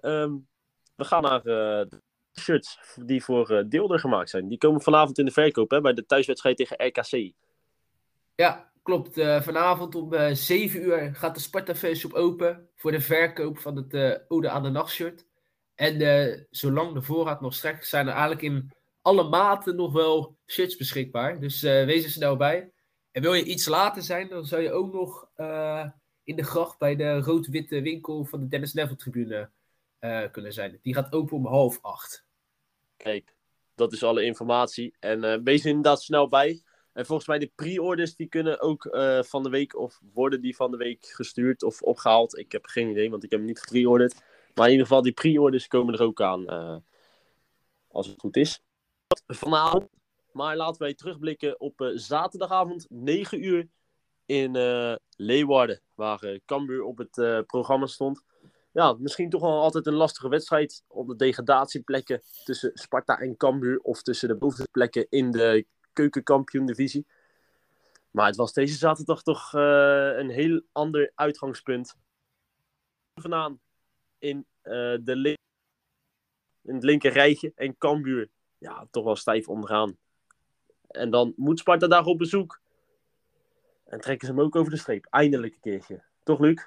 Um, 0.00 0.48
we 0.94 1.04
gaan 1.04 1.22
naar 1.22 1.42
de 1.42 2.00
shirts 2.40 2.78
die 3.00 3.24
voor 3.24 3.64
Deelder 3.68 3.98
gemaakt 3.98 4.30
zijn. 4.30 4.48
Die 4.48 4.58
komen 4.58 4.80
vanavond 4.80 5.18
in 5.18 5.24
de 5.24 5.30
verkoop 5.30 5.70
hè, 5.70 5.80
bij 5.80 5.92
de 5.92 6.06
thuiswedstrijd 6.06 6.56
tegen 6.56 6.86
RKC. 6.86 7.32
Ja, 8.34 8.70
klopt. 8.82 9.14
vanavond 9.42 9.94
om 9.94 10.34
7 10.34 10.82
uur 10.82 11.14
gaat 11.14 11.34
de 11.34 11.40
Sparta 11.40 11.72
op 12.04 12.12
open 12.12 12.68
voor 12.74 12.90
de 12.90 13.00
verkoop 13.00 13.58
van 13.58 13.76
het 13.76 14.24
Ode 14.28 14.50
aan 14.50 14.62
de 14.62 14.70
Nacht 14.70 14.92
shirt. 14.92 15.26
En 15.76 16.46
zolang 16.50 16.94
de 16.94 17.02
voorraad 17.02 17.40
nog 17.40 17.54
strekt, 17.54 17.86
zijn 17.86 18.06
er 18.06 18.12
eigenlijk 18.12 18.42
in 18.42 18.72
alle 19.02 19.28
maten 19.28 19.76
nog 19.76 19.92
wel 19.92 20.36
shirts 20.46 20.76
beschikbaar. 20.76 21.40
Dus 21.40 21.60
wees 21.60 22.04
er 22.04 22.10
snel 22.10 22.36
bij. 22.36 22.70
En 23.10 23.22
wil 23.22 23.34
je 23.34 23.44
iets 23.44 23.66
later 23.66 24.02
zijn, 24.02 24.28
dan 24.28 24.46
zou 24.46 24.62
je 24.62 24.72
ook 24.72 24.92
nog 24.92 25.28
in 26.24 26.36
de 26.36 26.44
gracht 26.44 26.78
bij 26.78 26.96
de 26.96 27.20
rood-witte 27.20 27.80
winkel 27.80 28.24
van 28.24 28.40
de 28.40 28.48
Dennis 28.48 28.72
Neville 28.72 28.96
tribune 28.96 29.50
kunnen 30.30 30.52
zijn. 30.52 30.78
Die 30.82 30.94
gaat 30.94 31.12
open 31.12 31.36
om 31.36 31.46
half 31.46 31.78
acht. 31.82 32.24
Kijk, 32.96 33.34
dat 33.74 33.92
is 33.92 34.02
alle 34.02 34.24
informatie. 34.24 34.96
En 34.98 35.44
wees 35.44 35.60
er 35.60 35.68
inderdaad 35.68 36.02
snel 36.02 36.28
bij. 36.28 36.62
En 36.92 37.06
volgens 37.06 37.28
mij 37.28 37.38
de 37.38 37.52
pre-orders 37.54 38.16
die 38.16 38.28
kunnen 38.28 38.60
ook 38.60 38.88
van 39.26 39.42
de 39.42 39.50
week 39.50 39.76
of 39.76 40.00
worden 40.12 40.40
die 40.40 40.56
van 40.56 40.70
de 40.70 40.76
week 40.76 41.06
gestuurd 41.06 41.62
of 41.62 41.82
opgehaald. 41.82 42.38
Ik 42.38 42.52
heb 42.52 42.66
geen 42.66 42.90
idee, 42.90 43.10
want 43.10 43.24
ik 43.24 43.30
heb 43.30 43.38
hem 43.38 43.48
niet 43.48 43.60
gepre-orderd. 43.60 44.22
Maar 44.56 44.66
in 44.66 44.72
ieder 44.72 44.86
geval, 44.86 45.02
die 45.02 45.12
pre-orders 45.12 45.66
komen 45.66 45.94
er 45.94 46.02
ook 46.02 46.20
aan. 46.20 46.42
Uh, 46.42 46.76
als 47.88 48.06
het 48.06 48.20
goed 48.20 48.36
is. 48.36 48.60
Vanavond. 49.26 49.88
Maar 50.32 50.56
laten 50.56 50.82
wij 50.82 50.94
terugblikken 50.94 51.60
op 51.60 51.90
zaterdagavond 51.94 52.86
9 52.88 53.44
uur 53.44 53.68
in 54.26 54.52
Leeuwarden. 55.16 55.80
Waar 55.94 56.38
Cambuur 56.46 56.82
op 56.82 56.98
het 56.98 57.46
programma 57.46 57.86
stond 57.86 58.24
ja, 58.76 58.96
misschien 58.98 59.30
toch 59.30 59.40
wel 59.40 59.60
altijd 59.62 59.86
een 59.86 59.94
lastige 59.94 60.28
wedstrijd 60.28 60.84
op 60.86 61.08
de 61.08 61.16
degradatieplekken 61.16 62.22
tussen 62.44 62.70
Sparta 62.74 63.18
en 63.18 63.36
Cambuur. 63.36 63.78
Of 63.78 64.02
tussen 64.02 64.28
de 64.28 64.36
bovenplekken 64.36 65.06
in 65.08 65.30
de 65.30 65.66
keukenkampioen-divisie. 65.92 67.06
Maar 68.10 68.26
het 68.26 68.36
was 68.36 68.52
deze 68.52 68.76
zaterdag 68.76 69.22
toch 69.22 69.52
een 69.52 70.30
heel 70.30 70.62
ander 70.72 71.12
uitgangspunt. 71.14 71.96
Vandaan 73.14 73.60
in, 74.28 74.46
uh, 74.62 74.72
de 75.00 75.36
in 76.62 76.74
het 76.74 76.84
linker 76.84 77.12
rijtje 77.12 77.52
en 77.54 77.78
Cambuur 77.78 78.28
ja, 78.58 78.86
toch 78.90 79.04
wel 79.04 79.16
stijf 79.16 79.48
onderaan. 79.48 79.96
En 80.88 81.10
dan 81.10 81.32
moet 81.36 81.58
Sparta 81.58 81.86
daar 81.86 82.04
op 82.04 82.18
bezoek. 82.18 82.60
En 83.84 84.00
trekken 84.00 84.26
ze 84.26 84.32
hem 84.32 84.42
ook 84.42 84.56
over 84.56 84.70
de 84.70 84.78
streep. 84.78 85.06
Eindelijk 85.10 85.54
een 85.54 85.60
keertje. 85.60 86.02
Toch, 86.22 86.38
Luc? 86.40 86.66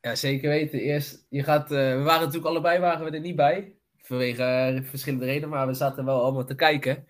Ja, 0.00 0.14
zeker 0.14 0.48
weten. 0.48 0.78
Eerst, 0.78 1.26
je 1.28 1.42
gaat, 1.42 1.72
uh, 1.72 1.96
we 1.96 2.02
waren 2.02 2.20
natuurlijk 2.20 2.46
allebei 2.46 2.78
waren 2.78 3.04
we 3.04 3.10
er 3.10 3.20
niet 3.20 3.36
bij. 3.36 3.74
Vanwege 3.98 4.72
uh, 4.74 4.88
verschillende 4.88 5.24
redenen, 5.24 5.48
maar 5.48 5.66
we 5.66 5.74
zaten 5.74 6.04
wel 6.04 6.22
allemaal 6.22 6.44
te 6.44 6.54
kijken. 6.54 7.06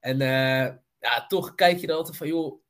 En 0.00 0.18
ja, 1.00 1.26
toch 1.28 1.54
kijk 1.54 1.78
je 1.78 1.86
er 1.86 1.94
altijd 1.94 2.16
van, 2.16 2.26
joh, 2.26 2.60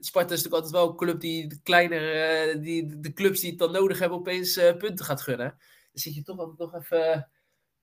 Sparta 0.00 0.34
is 0.34 0.42
natuurlijk 0.42 0.64
altijd 0.64 0.72
wel 0.72 0.90
een 0.90 0.96
club 0.96 1.20
die 1.20 1.46
de 1.46 1.62
kleinere, 1.62 2.60
die, 2.60 3.00
de 3.00 3.12
clubs 3.12 3.40
die 3.40 3.50
het 3.50 3.58
dan 3.58 3.72
nodig 3.72 3.98
hebben, 3.98 4.18
opeens 4.18 4.54
punten 4.78 5.04
gaat 5.04 5.22
gunnen. 5.22 5.58
Zit 5.98 6.14
je 6.14 6.22
toch 6.22 6.38
altijd 6.38 6.58
nog 6.58 6.74
even, 6.74 7.30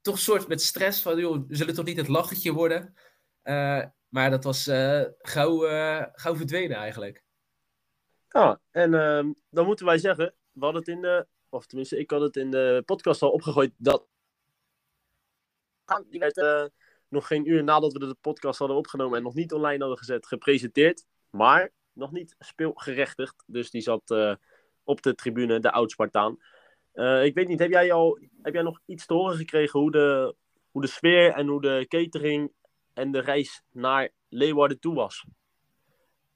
toch 0.02 0.20
soort 0.20 0.48
met 0.48 0.62
stress 0.62 1.02
van, 1.02 1.18
joh, 1.18 1.48
we 1.48 1.56
zullen 1.56 1.74
toch 1.74 1.86
niet 1.86 1.98
het 1.98 2.08
lachertje 2.08 2.54
worden. 2.54 2.94
maar 4.10 4.30
dat 4.30 4.44
was 4.44 4.64
gauw, 5.18 5.60
gauw 6.14 6.36
verdwenen 6.36 6.78
eigenlijk. 6.78 7.24
Ja, 8.30 8.60
en 8.72 8.94
ehm, 8.94 9.32
dan 9.50 9.66
moeten 9.66 9.86
wij 9.86 9.98
zeggen, 9.98 10.34
we 10.52 10.64
hadden 10.64 10.82
het 10.82 10.90
in 10.90 11.02
de, 11.02 11.28
of 11.50 11.66
tenminste, 11.66 11.98
ik 11.98 12.12
had 12.12 12.22
het 12.22 12.36
in 12.36 12.52
de 12.52 12.84
podcast 12.86 13.22
al 13.22 13.32
opgegooid 13.32 13.74
dat. 13.78 14.08
Die 16.10 16.20
werd 16.20 16.38
uh, 16.38 16.66
nog 17.08 17.28
geen 17.28 17.50
uur 17.50 17.64
nadat 17.64 17.94
we 17.94 18.00
de 18.00 18.16
podcast 18.22 18.60
hadden 18.60 18.78
opgenomen 18.78 19.18
en 19.18 19.24
nog 19.24 19.34
niet 19.34 19.54
online 19.54 19.80
hadden 19.80 19.98
gezet, 19.98 20.28
gepresenteerd. 20.28 21.06
Maar 21.30 21.72
nog 21.92 22.12
niet 22.12 22.36
speelgerechtigd. 22.40 23.44
Dus 23.46 23.70
die 23.70 23.82
zat 23.82 24.12
uh, 24.12 24.36
op 24.84 25.02
de 25.02 25.16
tribune, 25.16 25.60
de 25.60 25.72
oud-Spartaan. 25.72 26.38
Uh, 26.94 27.26
ik 27.26 27.34
weet 27.34 27.48
niet, 27.48 27.60
heb 27.60 27.72
jij, 27.72 27.92
al, 27.92 28.20
heb 28.42 28.54
jij 28.54 28.64
nog 28.64 28.80
iets 28.86 29.06
te 29.06 29.14
horen 29.14 29.38
gekregen 29.38 29.80
hoe 29.80 29.92
de, 29.92 30.36
hoe 30.72 30.82
de 30.82 30.88
sfeer 30.88 31.32
en 31.32 31.48
hoe 31.48 31.62
de 31.62 31.86
catering 31.88 32.52
en 32.94 33.12
de 33.12 33.20
reis 33.20 33.64
naar 33.72 34.10
Leeuwarden 34.30 34.80
toe 34.80 34.96
was? 34.96 35.26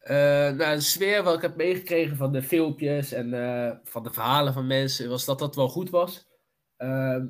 Uh, 0.03 0.49
nou, 0.49 0.75
de 0.75 0.79
sfeer 0.79 1.23
wat 1.23 1.35
ik 1.35 1.41
heb 1.41 1.55
meegekregen 1.55 2.17
van 2.17 2.31
de 2.31 2.43
filmpjes 2.43 3.11
en 3.11 3.33
uh, 3.33 3.71
van 3.83 4.03
de 4.03 4.13
verhalen 4.13 4.53
van 4.53 4.67
mensen, 4.67 5.09
was 5.09 5.25
dat 5.25 5.39
dat 5.39 5.55
wel 5.55 5.69
goed 5.69 5.89
was. 5.89 6.27
Uh, 6.77 7.23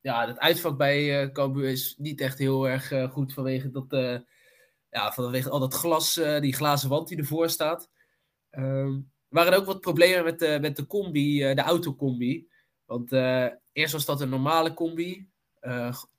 ja, 0.00 0.26
het 0.26 0.38
uitvak 0.38 0.76
bij 0.76 1.22
uh, 1.22 1.32
Cambuur 1.32 1.68
is 1.68 1.94
niet 1.98 2.20
echt 2.20 2.38
heel 2.38 2.68
erg 2.68 3.10
goed 3.12 3.32
vanwege, 3.32 3.70
dat, 3.70 3.86
ja, 4.90 5.12
vanwege 5.12 5.50
al 5.50 5.60
dat 5.60 5.74
glas, 5.74 6.14
die 6.40 6.54
glazen 6.54 6.88
wand 6.88 7.08
die 7.08 7.18
ervoor 7.18 7.48
staat. 7.48 7.90
Ehm, 8.50 8.94
er 8.94 9.36
waren 9.36 9.58
ook 9.58 9.66
wat 9.66 9.80
problemen 9.80 10.24
met 10.24 10.38
de, 10.38 10.58
met 10.60 10.76
de 10.76 10.86
combi, 10.86 11.38
de 11.38 11.62
autocombi. 11.62 12.48
Want 12.90 13.12
eerst 13.72 13.92
was 13.92 14.04
dat 14.04 14.20
een 14.20 14.28
normale 14.28 14.74
combi. 14.74 15.28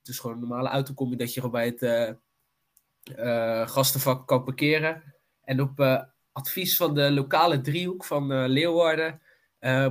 dus 0.02 0.18
gewoon 0.18 0.36
een 0.36 0.48
normale 0.48 0.68
autocombi 0.68 1.16
dat 1.16 1.34
je 1.34 1.40
gewoon 1.40 1.60
bij 1.60 1.76
het 1.78 2.16
gastenvak 3.70 4.26
kan 4.26 4.44
parkeren. 4.44 5.14
En 5.44 5.60
op 5.60 6.06
advies 6.32 6.76
van 6.76 6.94
de 6.94 7.10
lokale 7.10 7.60
driehoek 7.60 8.04
van 8.04 8.46
Leeuwarden 8.46 9.20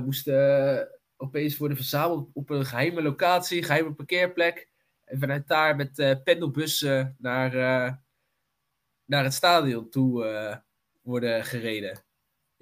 moesten 0.04 0.88
opeens 1.16 1.56
worden 1.56 1.76
verzameld 1.76 2.28
op 2.32 2.50
een 2.50 2.66
geheime 2.66 3.02
locatie, 3.02 3.62
geheime 3.62 3.92
parkeerplek. 3.92 4.68
En 5.04 5.18
vanuit 5.18 5.48
daar 5.48 5.76
met 5.76 6.20
pendelbussen 6.24 7.16
naar, 7.18 7.52
naar 9.04 9.24
het 9.24 9.34
stadion 9.34 9.90
toe 9.90 10.62
worden 11.02 11.44
gereden. 11.44 12.04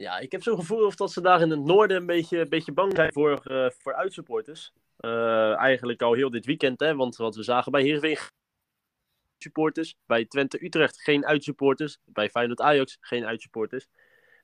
Ja, 0.00 0.18
ik 0.18 0.32
heb 0.32 0.42
zo'n 0.42 0.58
gevoel 0.58 0.86
of 0.86 0.94
dat 0.94 1.12
ze 1.12 1.20
daar 1.20 1.40
in 1.40 1.50
het 1.50 1.64
noorden 1.64 1.96
een 1.96 2.06
beetje, 2.06 2.38
een 2.38 2.48
beetje 2.48 2.72
bang 2.72 2.94
zijn 2.94 3.12
voor, 3.12 3.42
voor 3.78 3.94
uitsupporters. 3.94 4.72
eigenlijk 5.56 6.02
al 6.02 6.14
heel 6.14 6.30
dit 6.30 6.46
weekend, 6.46 6.80
hè, 6.80 6.94
want 6.94 7.16
wat 7.16 7.36
we 7.36 7.42
zagen 7.42 7.72
bij 7.72 7.82
Heerenveen 7.82 8.18
supporters. 9.42 9.96
Bij 10.06 10.24
Twente 10.24 10.64
Utrecht 10.64 11.00
geen 11.00 11.26
uitsupporters. 11.26 11.98
Bij 12.04 12.30
Feyenoord 12.30 12.60
Ajax 12.60 12.96
geen 13.00 13.26
uitsupporters. 13.26 13.86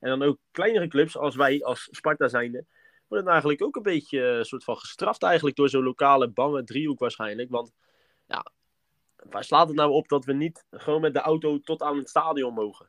En 0.01 0.09
dan 0.09 0.23
ook 0.23 0.39
kleinere 0.51 0.89
clubs 0.89 1.17
als 1.17 1.37
wij, 1.37 1.65
als 1.65 1.89
Sparta 1.91 2.29
zijnde, 2.29 2.67
worden 3.09 3.29
eigenlijk 3.29 3.63
ook 3.63 3.77
een 3.77 3.83
beetje 3.83 4.29
eh, 4.29 4.43
soort 4.43 4.65
van 4.65 4.77
gestraft 4.77 5.23
eigenlijk 5.23 5.57
door 5.57 5.69
zo'n 5.69 5.83
lokale 5.83 6.29
bange 6.29 6.65
driehoek 6.65 6.99
waarschijnlijk. 6.99 7.51
Want 7.51 7.73
ja, 8.27 8.47
waar 9.17 9.45
slaat 9.45 9.69
het 9.69 9.77
nou 9.77 9.91
op 9.91 10.09
dat 10.09 10.25
we 10.25 10.33
niet 10.33 10.67
gewoon 10.71 11.01
met 11.01 11.15
de 11.15 11.21
auto 11.21 11.61
tot 11.61 11.83
aan 11.83 11.97
het 11.97 12.09
stadion 12.09 12.55
mogen? 12.55 12.89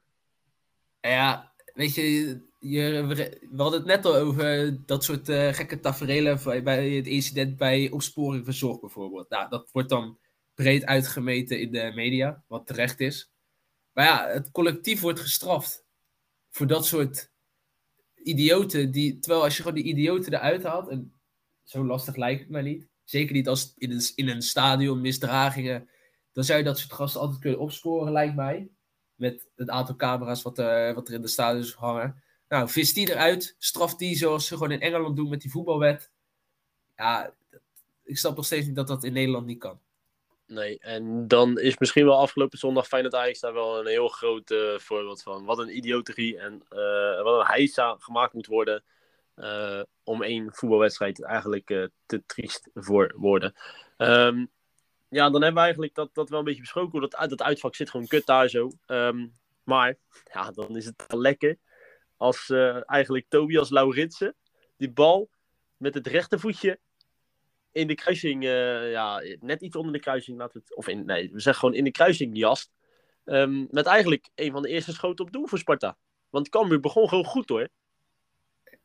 Ja, 0.99 1.53
weet 1.73 1.95
je, 1.95 2.41
je 2.69 3.05
we 3.51 3.61
hadden 3.61 3.79
het 3.79 3.87
net 3.87 4.05
al 4.05 4.15
over 4.15 4.77
dat 4.85 5.03
soort 5.03 5.29
uh, 5.29 5.53
gekke 5.53 5.79
tafereelen 5.79 6.63
bij 6.63 6.89
het 6.89 7.07
incident 7.07 7.57
bij 7.57 7.89
opsporing 7.89 8.45
van 8.45 8.53
zorg 8.53 8.79
bijvoorbeeld. 8.79 9.29
Nou, 9.29 9.49
dat 9.49 9.69
wordt 9.71 9.89
dan 9.89 10.17
breed 10.55 10.85
uitgemeten 10.85 11.59
in 11.59 11.71
de 11.71 11.91
media, 11.95 12.43
wat 12.47 12.67
terecht 12.67 12.99
is. 12.99 13.31
Maar 13.93 14.05
ja, 14.05 14.27
het 14.27 14.51
collectief 14.51 15.01
wordt 15.01 15.19
gestraft 15.19 15.85
voor 16.49 16.67
dat 16.67 16.85
soort 16.85 17.31
idioten. 18.23 18.91
Die, 18.91 19.19
terwijl 19.19 19.43
als 19.43 19.57
je 19.57 19.63
gewoon 19.63 19.77
die 19.77 19.87
idioten 19.87 20.33
eruit 20.33 20.63
haalt, 20.63 20.89
en 20.89 21.13
zo 21.63 21.85
lastig 21.85 22.15
lijkt 22.15 22.39
het 22.39 22.49
mij 22.49 22.61
niet. 22.61 22.87
Zeker 23.03 23.33
niet 23.33 23.47
als 23.47 23.73
in 23.77 23.91
een, 23.91 24.01
in 24.15 24.27
een 24.27 24.41
stadion 24.41 25.01
misdragingen. 25.01 25.89
Dan 26.31 26.43
zou 26.43 26.57
je 26.57 26.63
dat 26.63 26.79
soort 26.79 26.93
gasten 26.93 27.21
altijd 27.21 27.39
kunnen 27.39 27.59
opsporen, 27.59 28.11
lijkt 28.11 28.35
mij. 28.35 28.69
Met 29.15 29.47
het 29.55 29.69
aantal 29.69 29.95
camera's 29.95 30.41
wat, 30.41 30.59
uh, 30.59 30.93
wat 30.93 31.07
er 31.07 31.13
in 31.13 31.21
de 31.21 31.27
stadions 31.27 31.73
hangen. 31.73 32.23
Nou, 32.47 32.69
vis 32.69 32.93
die 32.93 33.09
eruit, 33.09 33.55
straf 33.57 33.95
die 33.95 34.17
zoals 34.17 34.47
ze 34.47 34.53
gewoon 34.53 34.71
in 34.71 34.81
Engeland 34.81 35.15
doen 35.15 35.29
met 35.29 35.41
die 35.41 35.51
voetbalwet. 35.51 36.11
Ja, 36.95 37.33
ik 38.03 38.17
snap 38.17 38.35
nog 38.35 38.45
steeds 38.45 38.65
niet 38.65 38.75
dat 38.75 38.87
dat 38.87 39.03
in 39.03 39.13
Nederland 39.13 39.45
niet 39.45 39.59
kan. 39.59 39.79
Nee, 40.47 40.79
en 40.79 41.27
dan 41.27 41.59
is 41.59 41.77
misschien 41.77 42.05
wel 42.05 42.19
afgelopen 42.19 42.57
zondag 42.57 42.87
Feyenoord 42.87 43.15
Ajax 43.15 43.39
daar 43.39 43.53
wel 43.53 43.79
een 43.79 43.87
heel 43.87 44.07
groot 44.07 44.51
uh, 44.51 44.77
voorbeeld 44.77 45.21
van. 45.21 45.45
Wat 45.45 45.59
een 45.59 45.77
idioterie 45.77 46.37
en 46.37 46.53
uh, 46.53 47.23
wat 47.23 47.39
een 47.39 47.47
heisa 47.47 47.95
gemaakt 47.99 48.33
moet 48.33 48.47
worden 48.47 48.83
uh, 49.35 49.81
om 50.03 50.23
één 50.23 50.53
voetbalwedstrijd 50.53 51.23
eigenlijk 51.23 51.89
te 52.05 52.23
triest 52.25 52.69
voor 52.73 53.13
worden. 53.15 53.55
Um, 53.97 54.51
ja, 55.09 55.29
dan 55.29 55.41
hebben 55.41 55.53
we 55.53 55.59
eigenlijk 55.59 55.95
dat, 55.95 56.09
dat 56.13 56.29
wel 56.29 56.39
een 56.39 56.45
beetje 56.45 56.61
besproken. 56.61 57.01
Dat, 57.01 57.29
dat 57.29 57.41
uitvak 57.41 57.75
zit 57.75 57.89
gewoon 57.89 58.07
kut 58.07 58.25
daar 58.25 58.49
zo. 58.49 58.71
Um, 58.85 59.33
maar 59.63 59.97
ja, 60.33 60.51
dan 60.51 60.77
is 60.77 60.85
het 60.85 61.03
lekker 61.07 61.57
als 62.17 62.49
eigenlijk 62.85 63.25
Tobias 63.29 63.69
Lauritsen 63.69 64.35
die 64.77 64.91
bal 64.91 65.29
met 65.77 65.93
het 65.93 66.07
rechtervoetje 66.07 66.79
in 67.71 67.87
de 67.87 67.95
kruising, 67.95 68.43
uh, 68.43 68.91
ja, 68.91 69.21
net 69.39 69.61
iets 69.61 69.75
onder 69.75 69.93
de 69.93 69.99
kruising, 69.99 70.37
laten 70.37 70.63
of 70.75 70.87
in, 70.87 71.05
nee, 71.05 71.31
we 71.31 71.39
zeggen 71.39 71.61
gewoon 71.61 71.75
in 71.75 71.83
de 71.83 71.91
kruising 71.91 72.37
jast. 72.37 72.71
Um, 73.25 73.67
met 73.71 73.85
eigenlijk 73.85 74.29
een 74.35 74.51
van 74.51 74.61
de 74.61 74.69
eerste 74.69 74.93
schoten 74.93 75.25
op 75.25 75.31
doel 75.31 75.47
voor 75.47 75.57
Sparta. 75.57 75.97
Want 76.29 76.49
Cambuur 76.49 76.79
begon 76.79 77.09
gewoon 77.09 77.25
goed 77.25 77.49
hoor. 77.49 77.67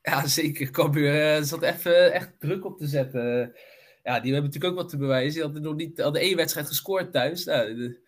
Ja, 0.03 0.27
zeker. 0.27 0.71
Cambuur 0.71 1.37
uh, 1.37 1.43
zat 1.43 1.63
even 1.63 2.13
echt 2.13 2.41
druk 2.41 2.65
op 2.65 2.79
te 2.79 2.87
zetten. 2.87 3.55
Ja, 4.03 4.21
die 4.21 4.33
hebben 4.33 4.51
natuurlijk 4.51 4.65
ook 4.65 4.81
wat 4.81 4.89
te 4.89 4.97
bewijzen. 4.97 5.33
Die 5.33 5.43
hadden 5.43 5.63
nog 5.63 5.75
niet 5.75 6.01
hadden 6.01 6.23
één 6.23 6.37
wedstrijd 6.37 6.67
gescoord 6.67 7.13
thuis. 7.13 7.45
Nou, 7.45 8.01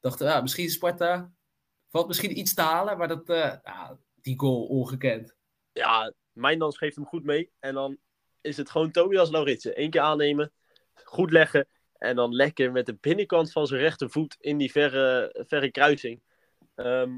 dachten, 0.00 0.26
ja, 0.26 0.40
misschien 0.40 0.70
Sparta 0.70 1.32
valt 1.90 2.06
misschien 2.06 2.38
iets 2.38 2.54
te 2.54 2.62
halen, 2.62 2.98
maar 2.98 3.08
dat, 3.08 3.30
uh, 3.30 3.54
die 4.22 4.38
goal 4.38 4.66
ongekend. 4.66 5.36
Ja, 5.72 6.12
Mijndans 6.32 6.78
geeft 6.78 6.96
hem 6.96 7.06
goed 7.06 7.24
mee. 7.24 7.50
En 7.58 7.74
dan 7.74 7.98
is 8.40 8.56
het 8.56 8.70
gewoon 8.70 8.90
Tobias 8.90 9.30
Lauritsen. 9.30 9.80
Eén 9.80 9.90
keer 9.90 10.00
aannemen, 10.00 10.52
goed 10.94 11.30
leggen 11.30 11.68
En 11.98 12.16
dan 12.16 12.34
lekker 12.34 12.72
met 12.72 12.86
de 12.86 12.96
binnenkant 13.00 13.52
van 13.52 13.66
zijn 13.66 13.80
rechtervoet 13.80 14.36
in 14.40 14.58
die 14.58 14.70
verre, 14.70 15.34
verre 15.48 15.70
kruising. 15.70 16.22
Ehm, 16.74 17.10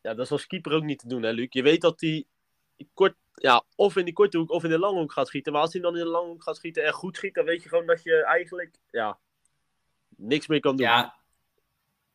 ja, 0.00 0.14
dat 0.14 0.18
is 0.18 0.30
als 0.30 0.46
keeper 0.46 0.72
ook 0.72 0.82
niet 0.82 0.98
te 0.98 1.08
doen, 1.08 1.22
hè, 1.22 1.30
Luc? 1.30 1.46
Je 1.50 1.62
weet 1.62 1.80
dat 1.80 2.00
hij 2.00 2.24
kort, 2.94 3.16
ja, 3.34 3.64
of 3.76 3.96
in 3.96 4.04
die 4.04 4.14
korte 4.14 4.38
hoek 4.38 4.50
of 4.50 4.64
in 4.64 4.70
de 4.70 4.78
lange 4.78 4.98
hoek 4.98 5.12
gaat 5.12 5.26
schieten. 5.26 5.52
Maar 5.52 5.62
als 5.62 5.72
hij 5.72 5.82
dan 5.82 5.96
in 5.96 6.04
de 6.04 6.10
lange 6.10 6.28
hoek 6.28 6.42
gaat 6.42 6.56
schieten 6.56 6.84
en 6.84 6.92
goed 6.92 7.16
schiet, 7.16 7.34
dan 7.34 7.44
weet 7.44 7.62
je 7.62 7.68
gewoon 7.68 7.86
dat 7.86 8.02
je 8.02 8.24
eigenlijk 8.24 8.78
ja, 8.90 9.18
niks 10.16 10.46
meer 10.46 10.60
kan 10.60 10.76
doen. 10.76 10.86
Ja, 10.86 11.17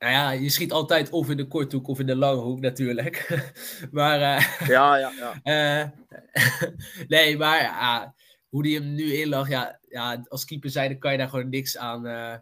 nou 0.04 0.16
ja, 0.16 0.32
je 0.32 0.50
schiet 0.50 0.72
altijd 0.72 1.10
of 1.10 1.30
in 1.30 1.38
de 1.38 1.48
korte 1.48 1.76
hoek 1.76 1.88
of 1.88 2.00
in 2.00 2.06
de 2.06 2.16
lange 2.16 2.42
hoek 2.42 2.60
natuurlijk. 2.60 3.44
maar. 3.92 4.20
Uh, 4.20 4.68
ja, 4.68 4.98
ja, 4.98 5.12
ja. 5.44 5.82
Uh, 5.84 5.90
nee, 7.08 7.38
maar 7.38 8.14
hoe 8.50 8.64
die 8.64 8.80
hem 8.80 8.94
nu 8.94 9.14
inlag, 9.14 9.50
ja, 9.50 9.80
ja, 9.88 10.26
als 10.28 10.46
keeper 10.46 10.70
zijde 10.70 10.98
kan 10.98 11.12
je 11.12 11.18
daar 11.18 11.30
gewoon 11.30 11.50
niks 11.50 11.78
aan, 11.78 12.06
uh, 12.08 12.36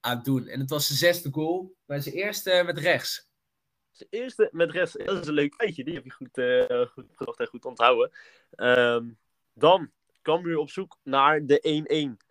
aan 0.00 0.22
doen. 0.22 0.46
En 0.46 0.60
het 0.60 0.70
was 0.70 0.86
zijn 0.86 0.98
zesde 0.98 1.30
goal, 1.32 1.74
maar 1.86 2.00
zijn 2.00 2.14
eerste 2.14 2.62
met 2.66 2.78
rechts. 2.78 3.30
Zijn 3.90 4.08
eerste 4.10 4.48
met 4.52 4.70
rechts, 4.70 4.92
dat 4.92 5.20
is 5.20 5.26
een 5.26 5.34
leuk 5.34 5.54
feitje. 5.54 5.84
Die 5.84 5.94
heb 5.94 6.04
je 6.04 6.10
goed, 6.10 6.38
uh, 6.38 6.86
goed 6.86 7.06
gezocht 7.14 7.40
en 7.40 7.46
goed 7.46 7.64
onthouden. 7.64 8.10
Um, 8.56 9.18
dan 9.54 9.90
Cambuur 10.22 10.58
op 10.58 10.70
zoek 10.70 10.98
naar 11.02 11.46
de 11.46 12.16
1-1. 12.20 12.26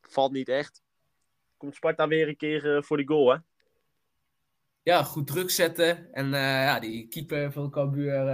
Valt 0.00 0.32
niet 0.32 0.48
echt. 0.48 0.82
Komt 1.56 1.74
Sparta 1.74 2.08
weer 2.08 2.28
een 2.28 2.36
keer 2.36 2.76
uh, 2.76 2.82
voor 2.82 2.96
die 2.96 3.06
goal, 3.06 3.32
hè? 3.32 3.38
Ja, 4.82 5.02
goed 5.02 5.26
druk 5.26 5.50
zetten. 5.50 6.12
En 6.12 6.30
ja, 6.30 6.80
die 6.80 7.08
keeper 7.08 7.52
van 7.52 7.70
Cambuur 7.70 8.28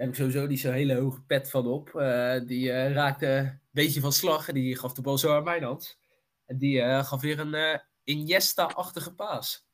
heb 0.00 0.08
ik 0.08 0.14
sowieso 0.14 0.46
niet 0.46 0.60
zo'n 0.60 0.72
hele 0.72 0.94
hoge 0.94 1.22
pet 1.22 1.50
van 1.50 1.66
op. 1.66 1.90
Uh, 1.94 2.40
die 2.46 2.68
uh, 2.68 2.92
raakte 2.92 3.26
een 3.26 3.60
beetje 3.70 4.00
van 4.00 4.12
slag 4.12 4.48
en 4.48 4.54
die 4.54 4.76
gaf 4.76 4.92
de 4.92 5.02
bal 5.02 5.18
zo 5.18 5.36
aan 5.36 5.44
mijn 5.44 5.62
hand. 5.62 5.98
En 6.46 6.58
die 6.58 6.78
uh, 6.78 7.04
gaf 7.04 7.20
weer 7.20 7.38
een 7.38 7.80
Iniesta-achtige 8.04 9.14
paas. 9.14 9.66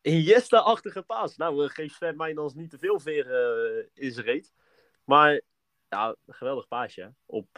Iniesta-achtige 0.00 1.02
paas. 1.02 1.36
Nou, 1.36 1.68
geef 1.68 1.92
Sven 1.92 2.16
Mijnans 2.16 2.54
niet 2.54 2.70
te 2.70 2.78
veel 2.78 3.00
veer 3.00 3.26
in 3.94 4.12
zijn 4.12 4.26
reet. 4.26 4.52
Maar 5.04 5.40
ja, 5.88 6.16
geweldig 6.26 6.68
paasje 6.68 7.14
op 7.26 7.48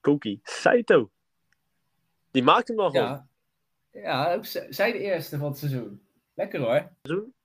Koki 0.00 0.40
Saito. 0.42 1.10
Die 2.30 2.42
maakte 2.42 2.72
hem 2.72 2.80
nog 2.82 2.92
ja. 2.92 3.26
Ja, 3.94 4.42
zij 4.68 4.92
de 4.92 4.98
eerste 4.98 5.38
van 5.38 5.48
het 5.48 5.58
seizoen. 5.58 6.02
Lekker 6.34 6.60
hoor. 6.60 6.92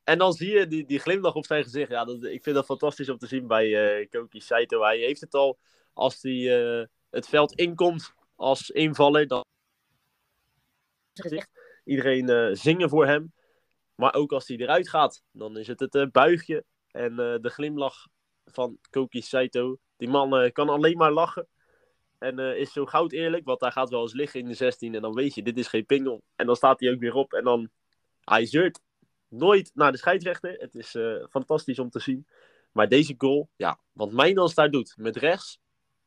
En 0.03 0.17
dan 0.17 0.33
zie 0.33 0.51
je 0.51 0.67
die, 0.67 0.85
die 0.85 0.99
glimlach 0.99 1.35
op 1.35 1.45
zijn 1.45 1.63
gezicht. 1.63 1.91
Ja, 1.91 2.05
dat, 2.05 2.23
ik 2.23 2.43
vind 2.43 2.55
dat 2.55 2.65
fantastisch 2.65 3.09
om 3.09 3.17
te 3.17 3.27
zien 3.27 3.47
bij 3.47 3.99
uh, 3.99 4.07
Koki 4.09 4.41
Saito. 4.41 4.83
Hij 4.83 4.97
heeft 4.97 5.21
het 5.21 5.33
al, 5.33 5.59
als 5.93 6.21
hij 6.21 6.31
uh, 6.31 6.85
het 7.09 7.27
veld 7.27 7.53
inkomt 7.53 8.13
als 8.35 8.69
invaller, 8.69 9.27
dan 9.27 9.43
iedereen 11.83 12.29
uh, 12.29 12.49
zingen 12.55 12.89
voor 12.89 13.05
hem. 13.05 13.33
Maar 13.95 14.13
ook 14.13 14.31
als 14.31 14.47
hij 14.47 14.57
eruit 14.57 14.89
gaat, 14.89 15.23
dan 15.31 15.57
is 15.57 15.67
het 15.67 15.79
het 15.79 16.11
buigje 16.11 16.65
en 16.91 17.15
de 17.15 17.49
glimlach 17.49 18.07
van 18.45 18.77
Koki 18.89 19.21
Saito. 19.21 19.77
Die 19.97 20.09
man 20.09 20.51
kan 20.51 20.69
alleen 20.69 20.97
maar 20.97 21.11
lachen. 21.11 21.47
En 22.19 22.39
is 22.39 22.71
zo 22.71 22.85
goud 22.85 23.11
eerlijk, 23.11 23.45
want 23.45 23.61
hij 23.61 23.71
gaat 23.71 23.89
wel 23.89 24.01
eens 24.01 24.13
liggen 24.13 24.39
in 24.39 24.47
de 24.47 24.53
16 24.53 24.95
en 24.95 25.01
dan 25.01 25.13
weet 25.13 25.35
je, 25.35 25.43
dit 25.43 25.57
is 25.57 25.67
geen 25.67 25.85
pingel. 25.85 26.21
En 26.35 26.45
dan 26.45 26.55
staat 26.55 26.79
hij 26.79 26.91
ook 26.91 26.99
weer 26.99 27.13
op 27.13 27.33
en 27.33 27.43
dan, 27.43 27.69
hij 28.23 28.45
zeurt 28.45 28.79
nooit 29.27 29.71
naar 29.73 29.91
de 29.91 29.97
scheidsrechter. 29.97 30.53
Het 30.57 30.75
is 30.75 30.95
uh, 30.95 31.25
fantastisch 31.29 31.79
om 31.79 31.89
te 31.89 31.99
zien. 31.99 32.27
Maar 32.71 32.89
deze 32.89 33.15
goal, 33.17 33.49
ja, 33.55 33.79
wat 33.91 34.11
Mijnans 34.11 34.53
daar 34.53 34.71
doet 34.71 34.93
met 34.97 35.15
rechts, 35.15 35.59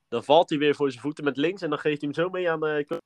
dan 0.09 0.25
valt 0.25 0.51
hij 0.51 0.59
weer 0.59 0.75
voor 0.75 0.91
zijn 0.91 1.03
voeten 1.03 1.25
met 1.25 1.37
links 1.37 1.63
en 1.63 1.71
dan 1.71 1.79
geeft 1.79 2.01
hij 2.01 2.11
hem 2.13 2.25
zo 2.25 2.31
mee 2.31 2.51
aan 2.51 2.61
de. 2.61 2.85
Uh... 2.89 2.99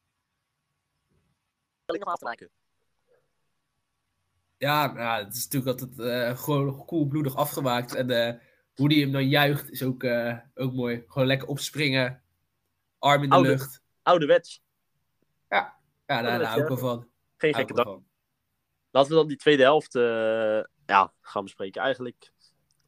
Ja, 4.59 4.93
nou, 4.93 5.25
het 5.25 5.35
is 5.35 5.49
natuurlijk 5.49 5.81
altijd 5.81 5.99
uh, 5.99 6.39
gewoon 6.39 6.85
koelbloedig 6.85 7.37
afgemaakt. 7.37 7.95
En 7.95 8.11
uh, 8.11 8.33
hoe 8.75 8.89
die 8.89 9.03
hem 9.03 9.13
dan 9.13 9.29
juicht 9.29 9.71
is 9.71 9.83
ook, 9.83 10.03
uh, 10.03 10.39
ook 10.55 10.73
mooi. 10.73 11.05
Gewoon 11.07 11.29
lekker 11.29 11.49
opspringen, 11.49 12.23
arm 13.07 13.23
in 13.23 13.29
de 13.29 13.35
Oude, 13.35 13.49
lucht. 13.49 13.83
Ouderwets. 14.03 14.63
Ja, 15.49 15.77
ja 16.07 16.23
daar 16.23 16.43
hou 16.43 16.61
ik 16.61 16.69
wel 16.69 16.77
van. 16.77 17.09
Geen 17.37 17.55
gekke 17.55 17.75
dag. 17.75 17.99
Laten 18.91 19.11
we 19.11 19.17
dan 19.17 19.29
die 19.29 19.37
tweede 19.37 19.63
helft 19.63 19.95
uh, 19.95 20.63
ja, 20.87 21.13
gaan 21.21 21.43
bespreken. 21.43 21.83
Eigenlijk 21.83 22.33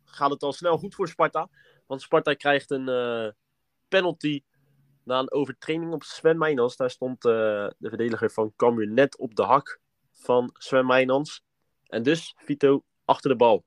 gaat 0.04 0.30
het 0.30 0.42
al 0.42 0.52
snel 0.52 0.78
goed 0.78 0.94
voor 0.94 1.08
Sparta. 1.08 1.48
Want 1.86 2.02
Sparta 2.02 2.34
krijgt 2.34 2.70
een 2.70 2.88
uh, 2.88 3.30
penalty 3.88 4.42
na 5.04 5.18
een 5.18 5.32
overtraining 5.32 5.92
op 5.92 6.02
Sven 6.02 6.38
Meijnans. 6.38 6.76
Daar 6.76 6.90
stond 6.90 7.24
uh, 7.24 7.32
de 7.78 7.88
verdediger 7.88 8.30
van 8.30 8.52
Cambuur 8.56 8.88
net 8.88 9.18
op 9.18 9.34
de 9.34 9.42
hak 9.42 9.80
van 10.12 10.50
Sven 10.52 10.86
Meijnans. 10.86 11.44
En 11.86 12.02
dus 12.02 12.34
Vito 12.36 12.84
achter 13.04 13.30
de 13.30 13.36
bal. 13.36 13.64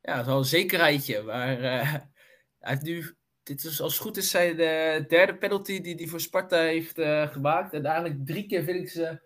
Ja, 0.00 0.12
dat 0.12 0.20
is 0.20 0.26
wel 0.26 0.38
een 0.38 0.44
zekerheidje. 0.44 1.22
Maar 1.22 1.46
hij 1.58 2.10
heeft 2.58 2.82
nu 2.82 3.16
dit 3.46 3.64
is 3.64 3.80
als 3.80 3.92
het 3.92 4.02
goed 4.02 4.16
is 4.16 4.30
zijn 4.30 4.56
de 4.56 5.04
derde 5.08 5.36
penalty 5.36 5.80
die 5.80 5.94
hij 5.94 6.06
voor 6.06 6.20
Sparta 6.20 6.58
heeft 6.58 6.98
uh, 6.98 7.28
gemaakt. 7.28 7.72
En 7.72 7.84
eigenlijk 7.84 8.26
drie 8.26 8.46
keer 8.46 8.62
vind 8.62 8.80
ik 8.80 8.88
ze 8.88 9.20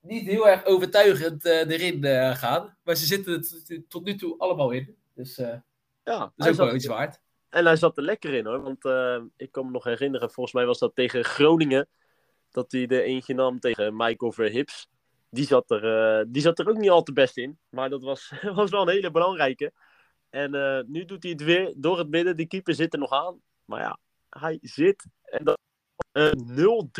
niet 0.00 0.26
heel 0.26 0.48
erg 0.48 0.64
overtuigend 0.64 1.46
uh, 1.46 1.70
erin 1.70 2.04
uh, 2.04 2.34
gaan. 2.34 2.76
Maar 2.82 2.94
ze 2.94 3.06
zitten 3.06 3.32
het 3.32 3.82
tot 3.88 4.04
nu 4.04 4.14
toe 4.14 4.38
allemaal 4.38 4.70
in. 4.70 4.96
Dus 5.14 5.36
ja, 6.04 6.32
dat 6.36 6.46
is 6.46 6.48
ook 6.48 6.66
wel 6.66 6.74
iets 6.74 6.86
waard. 6.86 7.20
En 7.48 7.66
hij 7.66 7.76
zat 7.76 7.96
er 7.96 8.02
lekker 8.02 8.34
in 8.34 8.46
hoor. 8.46 8.62
Want 8.62 8.84
ik 9.36 9.52
kan 9.52 9.64
me 9.64 9.70
nog 9.70 9.84
herinneren, 9.84 10.30
volgens 10.30 10.54
mij 10.54 10.66
was 10.66 10.78
dat 10.78 10.94
tegen 10.94 11.24
Groningen. 11.24 11.88
Dat 12.50 12.72
hij 12.72 12.86
de 12.86 13.02
eentje 13.02 13.34
nam 13.34 13.60
tegen 13.60 13.96
Michael 13.96 14.32
Verhips. 14.32 14.88
Die 15.30 15.46
zat, 15.46 15.70
er, 15.70 16.24
die 16.32 16.42
zat 16.42 16.58
er 16.58 16.68
ook 16.68 16.76
niet 16.76 16.90
al 16.90 17.02
te 17.02 17.12
best 17.12 17.36
in. 17.36 17.58
Maar 17.68 17.90
dat 17.90 18.02
was, 18.02 18.32
was 18.54 18.70
wel 18.70 18.82
een 18.82 18.88
hele 18.88 19.10
belangrijke. 19.10 19.72
En 20.36 20.84
nu 20.88 21.04
doet 21.04 21.22
hij 21.22 21.32
het 21.32 21.42
weer 21.42 21.72
door 21.76 21.98
het 21.98 22.08
midden. 22.08 22.36
Die 22.36 22.46
keeper 22.46 22.74
zit 22.74 22.92
er 22.92 22.98
nog 22.98 23.12
aan. 23.12 23.40
Maar 23.64 23.80
ja, 23.80 23.98
hij 24.30 24.58
zit. 24.60 25.06
En 25.24 25.44
dan 25.44 25.56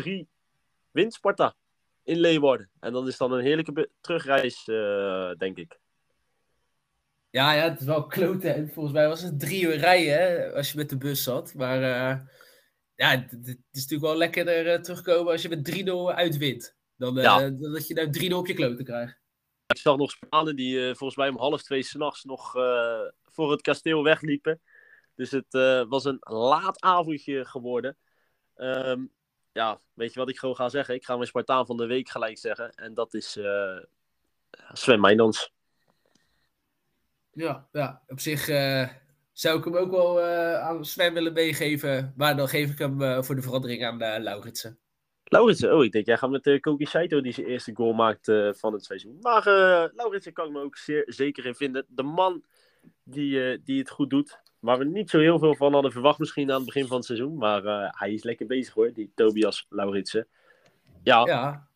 0-3 0.03 0.27
wint 0.91 1.13
Sparta 1.13 1.55
in 2.03 2.19
Leeuwarden. 2.19 2.69
En 2.79 2.93
dat 2.93 3.07
is 3.07 3.17
dan 3.17 3.31
een 3.31 3.43
heerlijke 3.43 3.89
terugreis, 4.01 4.67
uh, 4.67 5.31
denk 5.31 5.57
ik. 5.57 5.79
Ja, 7.29 7.53
ja, 7.53 7.69
het 7.69 7.79
is 7.79 7.85
wel 7.85 8.07
kloten. 8.07 8.69
Volgens 8.69 8.95
mij 8.95 9.07
was 9.07 9.21
het 9.21 9.39
drie 9.39 9.63
uur 9.63 9.75
rijden 9.75 10.13
hè, 10.13 10.53
als 10.53 10.71
je 10.71 10.77
met 10.77 10.89
de 10.89 10.97
bus 10.97 11.23
zat. 11.23 11.53
Maar 11.53 11.81
uh, 11.81 12.19
ja, 12.95 13.09
het, 13.09 13.31
het, 13.31 13.47
is 13.71 13.81
natuurlijk 13.81 14.01
wel 14.01 14.17
lekkerder 14.17 14.73
uh, 14.73 14.81
terugkomen 14.81 15.31
als 15.31 15.41
je 15.41 15.49
met 15.49 15.85
3-0 16.13 16.15
uitwint. 16.15 16.75
Dan, 16.95 17.15
ja. 17.15 17.39
dan 17.39 17.71
dat 17.71 17.87
je 17.87 17.93
nou 17.93 18.29
3-0 18.29 18.33
op 18.33 18.47
je 18.47 18.53
kloten 18.53 18.85
krijgt. 18.85 19.19
Ik 19.67 19.77
zag 19.77 19.97
nog 19.97 20.11
Spanen 20.11 20.55
die 20.55 20.95
volgens 20.95 21.15
mij 21.15 21.29
om 21.29 21.37
half 21.37 21.63
twee 21.63 21.83
s'nachts 21.83 22.23
nog 22.23 22.51
voor 23.23 23.51
het 23.51 23.61
kasteel 23.61 24.03
wegliepen. 24.03 24.61
Dus 25.15 25.31
het 25.31 25.53
was 25.89 26.05
een 26.05 26.17
laat 26.19 26.81
avondje 26.81 27.45
geworden. 27.45 27.97
Um, 28.55 29.11
ja, 29.51 29.79
weet 29.93 30.13
je 30.13 30.19
wat 30.19 30.29
ik 30.29 30.37
gewoon 30.37 30.55
ga 30.55 30.69
zeggen? 30.69 30.95
Ik 30.95 31.05
ga 31.05 31.15
mijn 31.15 31.27
Spartaan 31.27 31.65
van 31.65 31.77
de 31.77 31.85
week 31.85 32.09
gelijk 32.09 32.37
zeggen. 32.37 32.71
En 32.71 32.93
dat 32.93 33.13
is 33.13 33.39
Sven 34.73 34.99
Meijnans. 34.99 35.51
Ja, 37.31 37.67
ja, 37.71 38.03
op 38.07 38.19
zich 38.19 38.45
zou 39.31 39.57
ik 39.57 39.63
hem 39.63 39.75
ook 39.75 39.91
wel 39.91 40.21
aan 40.59 40.85
Sven 40.85 41.13
willen 41.13 41.33
meegeven. 41.33 42.13
Maar 42.15 42.37
dan 42.37 42.47
geef 42.47 42.71
ik 42.71 42.77
hem 42.77 43.23
voor 43.23 43.35
de 43.35 43.41
verandering 43.41 43.85
aan 43.85 44.23
Lauritsen. 44.23 44.79
Lauritsen, 45.29 45.75
oh, 45.75 45.83
ik 45.83 45.91
denk 45.91 46.05
jij 46.05 46.17
gaat 46.17 46.29
met 46.29 46.47
uh, 46.47 46.59
Koki 46.59 46.85
Saito 46.85 47.21
die 47.21 47.33
zijn 47.33 47.47
eerste 47.47 47.75
goal 47.75 47.93
maakt 47.93 48.31
van 48.51 48.73
het 48.73 48.85
seizoen. 48.85 49.17
Maar 49.21 49.43
Lauritsen 49.95 50.33
kan 50.33 50.45
ik 50.45 50.51
me 50.51 50.61
ook 50.61 50.77
zeer 50.77 51.03
zeker 51.05 51.45
in 51.45 51.55
vinden. 51.55 51.85
De 51.87 52.03
man 52.03 52.43
die, 53.03 53.63
die 53.63 53.79
het 53.79 53.89
goed 53.89 54.09
doet. 54.09 54.39
Waar 54.59 54.77
we 54.77 54.85
niet 54.85 55.09
zo 55.09 55.19
heel 55.19 55.39
veel 55.39 55.55
van 55.55 55.73
hadden 55.73 55.91
verwacht 55.91 56.19
misschien 56.19 56.49
aan 56.51 56.55
het 56.55 56.65
begin 56.65 56.87
van 56.87 56.97
het 56.97 57.05
seizoen. 57.05 57.37
Maar 57.37 57.63
uh, 57.63 57.87
hij 57.89 58.13
is 58.13 58.23
lekker 58.23 58.45
bezig 58.45 58.73
hoor, 58.73 58.93
die 58.93 59.11
Tobias 59.15 59.65
Lauritsen. 59.69 60.27
Ja. 61.03 61.25
ja. 61.25 61.67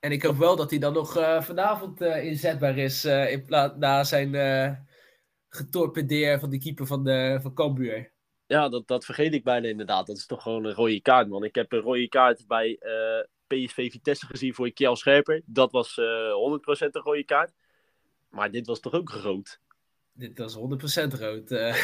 En 0.00 0.12
ik 0.12 0.22
hoop 0.22 0.36
wel 0.36 0.56
dat 0.56 0.70
hij 0.70 0.78
dan 0.78 0.92
nog 0.92 1.16
uh, 1.16 1.42
vanavond 1.42 2.02
uh, 2.02 2.24
inzetbaar 2.24 2.78
is 2.78 3.04
in 3.04 3.44
na 3.78 4.04
zijn 4.04 4.30
getorpedeer 5.48 6.40
van 6.40 6.50
die 6.50 6.60
keeper 6.60 6.86
van, 6.86 7.04
de, 7.04 7.38
van 7.42 7.54
Cambuur. 7.54 8.12
Ja, 8.46 8.68
dat, 8.68 8.86
dat 8.86 9.04
vergeet 9.04 9.34
ik 9.34 9.44
bijna 9.44 9.68
inderdaad. 9.68 10.06
Dat 10.06 10.16
is 10.16 10.26
toch 10.26 10.42
gewoon 10.42 10.64
een 10.64 10.74
rode 10.74 11.00
kaart, 11.00 11.28
man. 11.28 11.44
Ik 11.44 11.54
heb 11.54 11.72
een 11.72 11.80
rode 11.80 12.08
kaart 12.08 12.46
bij 12.46 12.78
PSV 13.46 13.90
Vitesse 13.90 14.26
gezien 14.26 14.54
voor 14.54 14.70
Kjell 14.70 14.94
Scherper. 14.94 15.42
Dat 15.44 15.72
was 15.72 16.00
100% 16.00 16.02
een 16.90 17.00
rode 17.02 17.24
kaart. 17.24 17.52
Maar 18.30 18.50
dit 18.50 18.66
was 18.66 18.80
toch 18.80 18.92
ook 18.92 19.10
rood? 19.10 19.60
Dit 20.12 20.38
was 20.38 20.56
100% 20.56 20.58
rood. 21.18 21.50
Uh, 21.56 21.74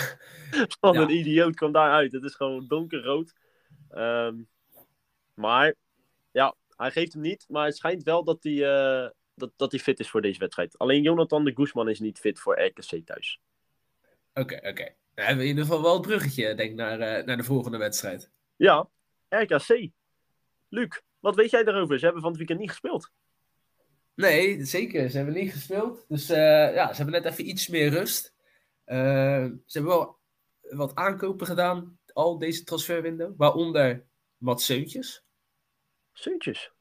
Van 0.81 0.94
ja. 0.94 1.01
een 1.01 1.11
idioot 1.11 1.55
kwam 1.55 1.72
daaruit. 1.72 2.12
Het 2.12 2.25
is 2.25 2.35
gewoon 2.35 2.66
donkerrood. 2.66 3.33
Um, 3.90 4.48
maar 5.35 5.75
ja, 6.31 6.55
hij 6.77 6.90
geeft 6.90 7.12
hem 7.12 7.22
niet. 7.22 7.44
Maar 7.48 7.66
het 7.66 7.77
schijnt 7.77 8.03
wel 8.03 8.25
dat 8.25 8.42
hij, 8.42 8.53
uh, 8.53 9.09
dat, 9.35 9.53
dat 9.57 9.70
hij 9.70 9.81
fit 9.81 10.01
is 10.01 10.11
voor 10.11 10.20
deze 10.20 10.38
wedstrijd. 10.38 10.79
Alleen 10.79 11.03
Jonathan 11.03 11.44
de 11.44 11.55
Guzman 11.55 11.88
is 11.88 12.01
niet 12.01 12.18
fit 12.18 12.40
voor 12.40 12.62
RKC 12.62 13.07
thuis. 13.07 13.40
Oké, 14.35 14.40
okay, 14.40 14.59
oké. 14.59 14.68
Okay. 14.68 14.96
We 15.14 15.22
hebben 15.22 15.44
in 15.44 15.51
ieder 15.51 15.64
geval 15.64 15.83
wel 15.83 15.92
het 15.92 16.03
bruggetje, 16.03 16.55
denk 16.55 16.70
ik, 16.70 16.77
naar, 16.77 17.18
uh, 17.18 17.27
naar 17.27 17.37
de 17.37 17.44
volgende 17.44 17.79
wedstrijd. 17.79 18.31
Ja, 18.57 18.88
RKC. 19.29 19.90
Luc, 20.68 21.01
wat 21.20 21.35
weet 21.35 21.51
jij 21.51 21.64
daarover? 21.64 21.98
Ze 21.98 22.05
hebben 22.05 22.22
van 22.22 22.31
het 22.31 22.38
weekend 22.38 22.61
niet 22.61 22.70
gespeeld. 22.70 23.11
Nee, 24.14 24.64
zeker. 24.64 25.11
Ze 25.11 25.16
hebben 25.16 25.35
niet 25.35 25.53
gespeeld. 25.53 26.05
Dus 26.09 26.31
uh, 26.31 26.37
ja, 26.75 26.88
ze 26.88 27.03
hebben 27.03 27.22
net 27.22 27.33
even 27.33 27.48
iets 27.48 27.68
meer 27.68 27.88
rust. 27.88 28.35
Uh, 28.87 28.96
ze 29.66 29.79
hebben 29.79 29.92
wel 29.92 30.18
wat 30.61 30.94
aankopen 30.94 31.46
gedaan, 31.46 31.98
al 32.12 32.38
deze 32.38 32.64
transferwindow. 32.64 33.35
Waaronder 33.37 34.05
wat 34.37 34.62
Seuntjes. 34.62 35.25
Seuntjes? 36.12 36.72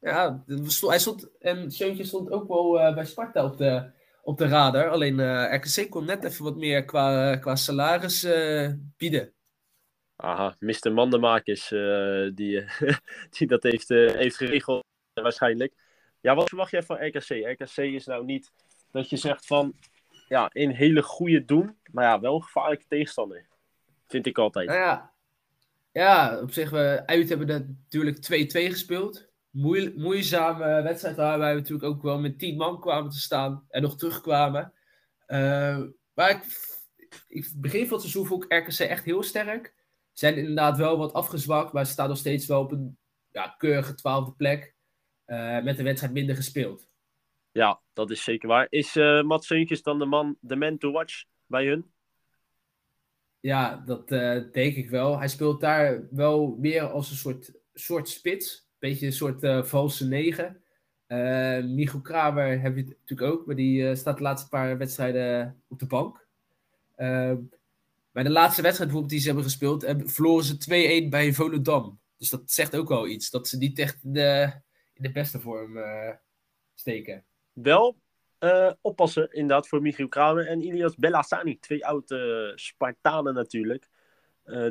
Ja, 0.00 0.44
hij 0.80 0.98
stond, 0.98 1.38
en 1.38 1.70
Seuntjes 1.70 2.08
stond 2.08 2.30
ook 2.30 2.48
wel 2.48 2.94
bij 2.94 3.04
Sparta 3.04 3.44
op 3.44 3.56
de, 3.56 3.92
op 4.22 4.38
de 4.38 4.46
radar. 4.46 4.88
Alleen 4.88 5.44
RKC 5.54 5.90
kon 5.90 6.04
net 6.04 6.24
even 6.24 6.44
wat 6.44 6.56
meer 6.56 6.84
qua, 6.84 7.36
qua 7.36 7.56
salaris 7.56 8.26
bieden. 8.96 9.32
Aha, 10.16 10.56
Mr. 10.58 10.92
Mandenmakers 10.92 11.68
die, 12.34 12.64
die 13.38 13.46
dat 13.46 13.62
heeft, 13.62 13.88
heeft 13.88 14.36
geregeld 14.36 14.84
waarschijnlijk. 15.20 15.74
Ja, 16.20 16.34
wat 16.34 16.48
verwacht 16.48 16.70
jij 16.70 16.82
van 16.82 17.06
RKC? 17.06 17.28
RKC 17.28 17.76
is 17.76 18.06
nou 18.06 18.24
niet 18.24 18.52
dat 18.90 19.10
je 19.10 19.16
zegt 19.16 19.46
van, 19.46 19.74
ja, 20.28 20.50
een 20.52 20.70
hele 20.70 21.02
goede 21.02 21.44
doen, 21.44 21.78
maar 21.90 22.04
ja, 22.04 22.20
wel 22.20 22.34
een 22.34 22.42
gevaarlijke 22.42 22.84
tegenstander. 22.88 23.46
Vind 24.06 24.26
ik 24.26 24.38
altijd. 24.38 24.68
Nou 24.68 24.80
ja, 24.80 25.12
ja 25.92 26.40
op 26.40 26.52
zich, 26.52 26.70
we 26.70 27.02
uit 27.06 27.28
hebben 27.28 27.76
natuurlijk 27.88 28.16
2-2 28.16 28.20
gespeeld. 28.70 29.30
Moe 29.52 29.92
moeizame 29.96 30.82
wedstrijd 30.82 31.16
waar 31.16 31.38
wij 31.38 31.54
natuurlijk 31.54 31.84
ook 31.84 32.02
wel 32.02 32.18
met 32.18 32.38
10 32.38 32.56
man 32.56 32.80
kwamen 32.80 33.10
te 33.10 33.20
staan 33.20 33.66
en 33.68 33.82
nog 33.82 33.96
terugkwamen. 33.96 34.72
Uh, 35.26 35.82
maar 36.14 36.30
ik, 36.30 36.44
ik 37.28 37.52
begin 37.56 37.82
van 37.82 37.92
het 37.92 38.00
seizoen 38.00 38.26
vond 38.26 38.44
ik 38.44 38.52
RKC 38.52 38.78
echt 38.78 39.04
heel 39.04 39.22
sterk. 39.22 39.74
Zijn 40.12 40.36
inderdaad 40.36 40.76
wel 40.76 40.98
wat 40.98 41.12
afgezwakt, 41.12 41.72
maar 41.72 41.86
ze 41.86 41.92
staan 41.92 42.08
nog 42.08 42.18
steeds 42.18 42.46
wel 42.46 42.60
op 42.60 42.72
een 42.72 42.96
ja, 43.30 43.54
keurige 43.58 43.94
twaalfde 43.94 44.32
plek. 44.32 44.74
Uh, 45.26 45.62
met 45.62 45.76
de 45.76 45.82
wedstrijd 45.82 46.12
minder 46.12 46.36
gespeeld. 46.36 46.88
Ja, 47.50 47.80
dat 47.92 48.10
is 48.10 48.24
zeker 48.24 48.48
waar. 48.48 48.66
Is 48.70 48.96
uh, 48.96 49.22
Mats 49.22 49.46
Seuntjes 49.46 49.82
dan 49.82 49.98
de 49.98 50.04
man, 50.04 50.36
de 50.40 50.56
man 50.56 50.78
to 50.78 50.90
watch 50.90 51.24
bij 51.46 51.66
hun? 51.66 51.92
Ja, 53.40 53.76
dat 53.76 54.12
uh, 54.12 54.52
denk 54.52 54.76
ik 54.76 54.90
wel. 54.90 55.18
Hij 55.18 55.28
speelt 55.28 55.60
daar 55.60 56.08
wel 56.10 56.56
meer 56.58 56.82
als 56.82 57.10
een 57.10 57.16
soort, 57.16 57.52
soort 57.72 58.08
spits. 58.08 58.70
Beetje 58.82 59.06
een 59.06 59.12
soort 59.12 59.42
uh, 59.42 59.62
valse 59.62 60.06
negen. 60.06 60.62
Uh, 61.08 61.64
Micho 61.64 62.00
Kramer 62.00 62.60
heb 62.60 62.76
je 62.76 62.82
natuurlijk 62.84 63.32
ook, 63.32 63.46
maar 63.46 63.54
die 63.54 63.94
staat 63.94 64.16
de 64.16 64.22
laatste 64.22 64.48
paar 64.48 64.78
wedstrijden 64.78 65.62
op 65.68 65.78
de 65.78 65.86
bank. 65.86 66.26
bij 68.12 68.22
de 68.22 68.30
laatste 68.30 68.62
wedstrijd 68.62 68.90
bijvoorbeeld 68.90 69.08
die 69.08 69.20
ze 69.20 69.26
hebben 69.26 69.44
gespeeld, 69.44 69.84
verloren 70.04 70.44
ze 70.44 71.04
2-1 71.06 71.08
bij 71.08 71.32
Volendam. 71.32 72.00
Dus 72.18 72.30
dat 72.30 72.50
zegt 72.50 72.76
ook 72.76 72.88
wel 72.88 73.08
iets. 73.08 73.30
Dat 73.30 73.48
ze 73.48 73.56
niet 73.56 73.78
echt 73.78 73.98
de, 74.02 74.52
in 74.92 75.02
de 75.02 75.12
beste 75.12 75.40
vorm 75.40 75.78
steken 76.74 77.24
wel 77.52 77.96
oppassen, 78.80 79.32
inderdaad, 79.32 79.68
voor 79.68 79.82
Michiel 79.82 80.08
Kramer 80.08 80.46
en 80.46 80.62
Ilias 80.62 80.96
Bellassani. 80.96 81.58
Twee 81.58 81.86
oude 81.86 82.52
Spartanen 82.54 83.34
natuurlijk, 83.34 83.88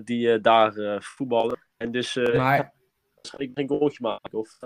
die 0.04 0.40
daar 0.40 1.04
voetballen. 1.04 1.60
En 1.78 1.92
dus 1.92 2.16
maar... 2.16 2.80
ik 3.38 3.52
geen 3.54 3.68
goaltje 3.68 4.02
maken. 4.02 4.40
Of, 4.40 4.58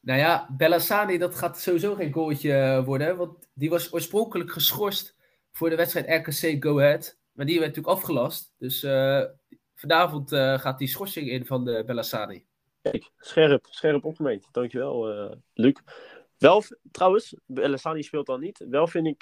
Nou 0.00 0.18
ja, 0.18 0.48
Bellassani, 0.56 1.18
dat 1.18 1.34
gaat 1.34 1.58
sowieso 1.60 1.94
geen 1.94 2.12
goaltje 2.12 2.82
worden. 2.84 3.16
Want 3.16 3.48
die 3.54 3.70
was 3.70 3.92
oorspronkelijk 3.92 4.50
geschorst 4.52 5.16
voor 5.52 5.70
de 5.70 5.76
wedstrijd 5.76 6.26
RKC 6.26 6.64
Go 6.64 6.78
Ahead. 6.78 7.18
Maar 7.32 7.46
die 7.46 7.58
werd 7.60 7.76
natuurlijk 7.76 7.96
afgelast. 7.96 8.52
Dus 8.58 8.80
vanavond 9.74 10.30
gaat 10.34 10.78
die 10.78 10.88
schorsing 10.88 11.28
in 11.28 11.46
van 11.46 11.64
de 11.64 11.82
Bellassani. 11.86 12.46
Kijk, 12.82 13.10
scherp, 13.18 13.66
scherp 13.70 14.04
opgemeend. 14.04 14.48
Dankjewel, 14.52 15.06
Luc. 15.54 15.80
Wel, 16.38 16.62
trouwens, 16.90 17.34
Lessani 17.46 18.02
speelt 18.02 18.26
dan 18.26 18.40
niet. 18.40 18.64
Wel 18.68 18.86
vind 18.86 19.06
ik 19.06 19.18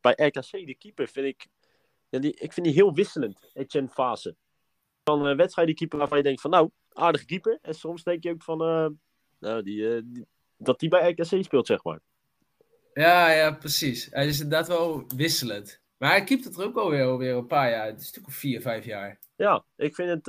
bij 0.00 0.12
RKC, 0.16 0.50
de 0.50 0.76
keeper, 0.78 1.08
vind 1.08 1.26
ik, 1.26 1.46
ja, 2.08 2.18
die, 2.18 2.34
ik 2.34 2.52
vind 2.52 2.66
die 2.66 2.74
heel 2.74 2.94
wisselend, 2.94 3.50
Etienne 3.54 3.88
Fase. 3.88 4.36
Van 5.08 5.24
een 5.24 5.32
uh, 5.32 5.36
wedstrijd 5.36 5.66
die 5.66 5.76
keeper 5.76 5.98
waarvan 5.98 6.18
je 6.18 6.24
denkt 6.24 6.40
van, 6.40 6.50
nou, 6.50 6.70
aardige 6.92 7.24
keeper. 7.24 7.58
En 7.62 7.74
soms 7.74 8.02
denk 8.02 8.22
je 8.22 8.30
ook 8.30 8.42
van, 8.42 8.62
uh, 8.62 8.88
nou, 9.38 9.62
die, 9.62 10.04
die, 10.12 10.26
dat 10.56 10.80
die 10.80 10.88
bij 10.88 11.10
RKC 11.10 11.44
speelt, 11.44 11.66
zeg 11.66 11.84
maar. 11.84 12.00
Ja, 12.94 13.30
ja, 13.30 13.50
precies. 13.50 14.08
Hij 14.10 14.26
is 14.26 14.40
inderdaad 14.40 14.68
wel 14.68 15.04
wisselend. 15.16 15.80
Maar 15.98 16.10
hij 16.10 16.24
keept 16.24 16.44
het 16.44 16.56
er 16.56 16.64
ook 16.64 16.76
alweer, 16.76 17.04
alweer 17.04 17.34
een 17.34 17.46
paar 17.46 17.70
jaar. 17.70 17.86
Het 17.86 18.00
is 18.00 18.06
natuurlijk 18.06 18.26
al 18.26 18.40
vier, 18.40 18.60
vijf 18.60 18.84
jaar. 18.84 19.18
Ja, 19.36 19.64
ik 19.76 19.94
vind 19.94 20.08
het, 20.08 20.28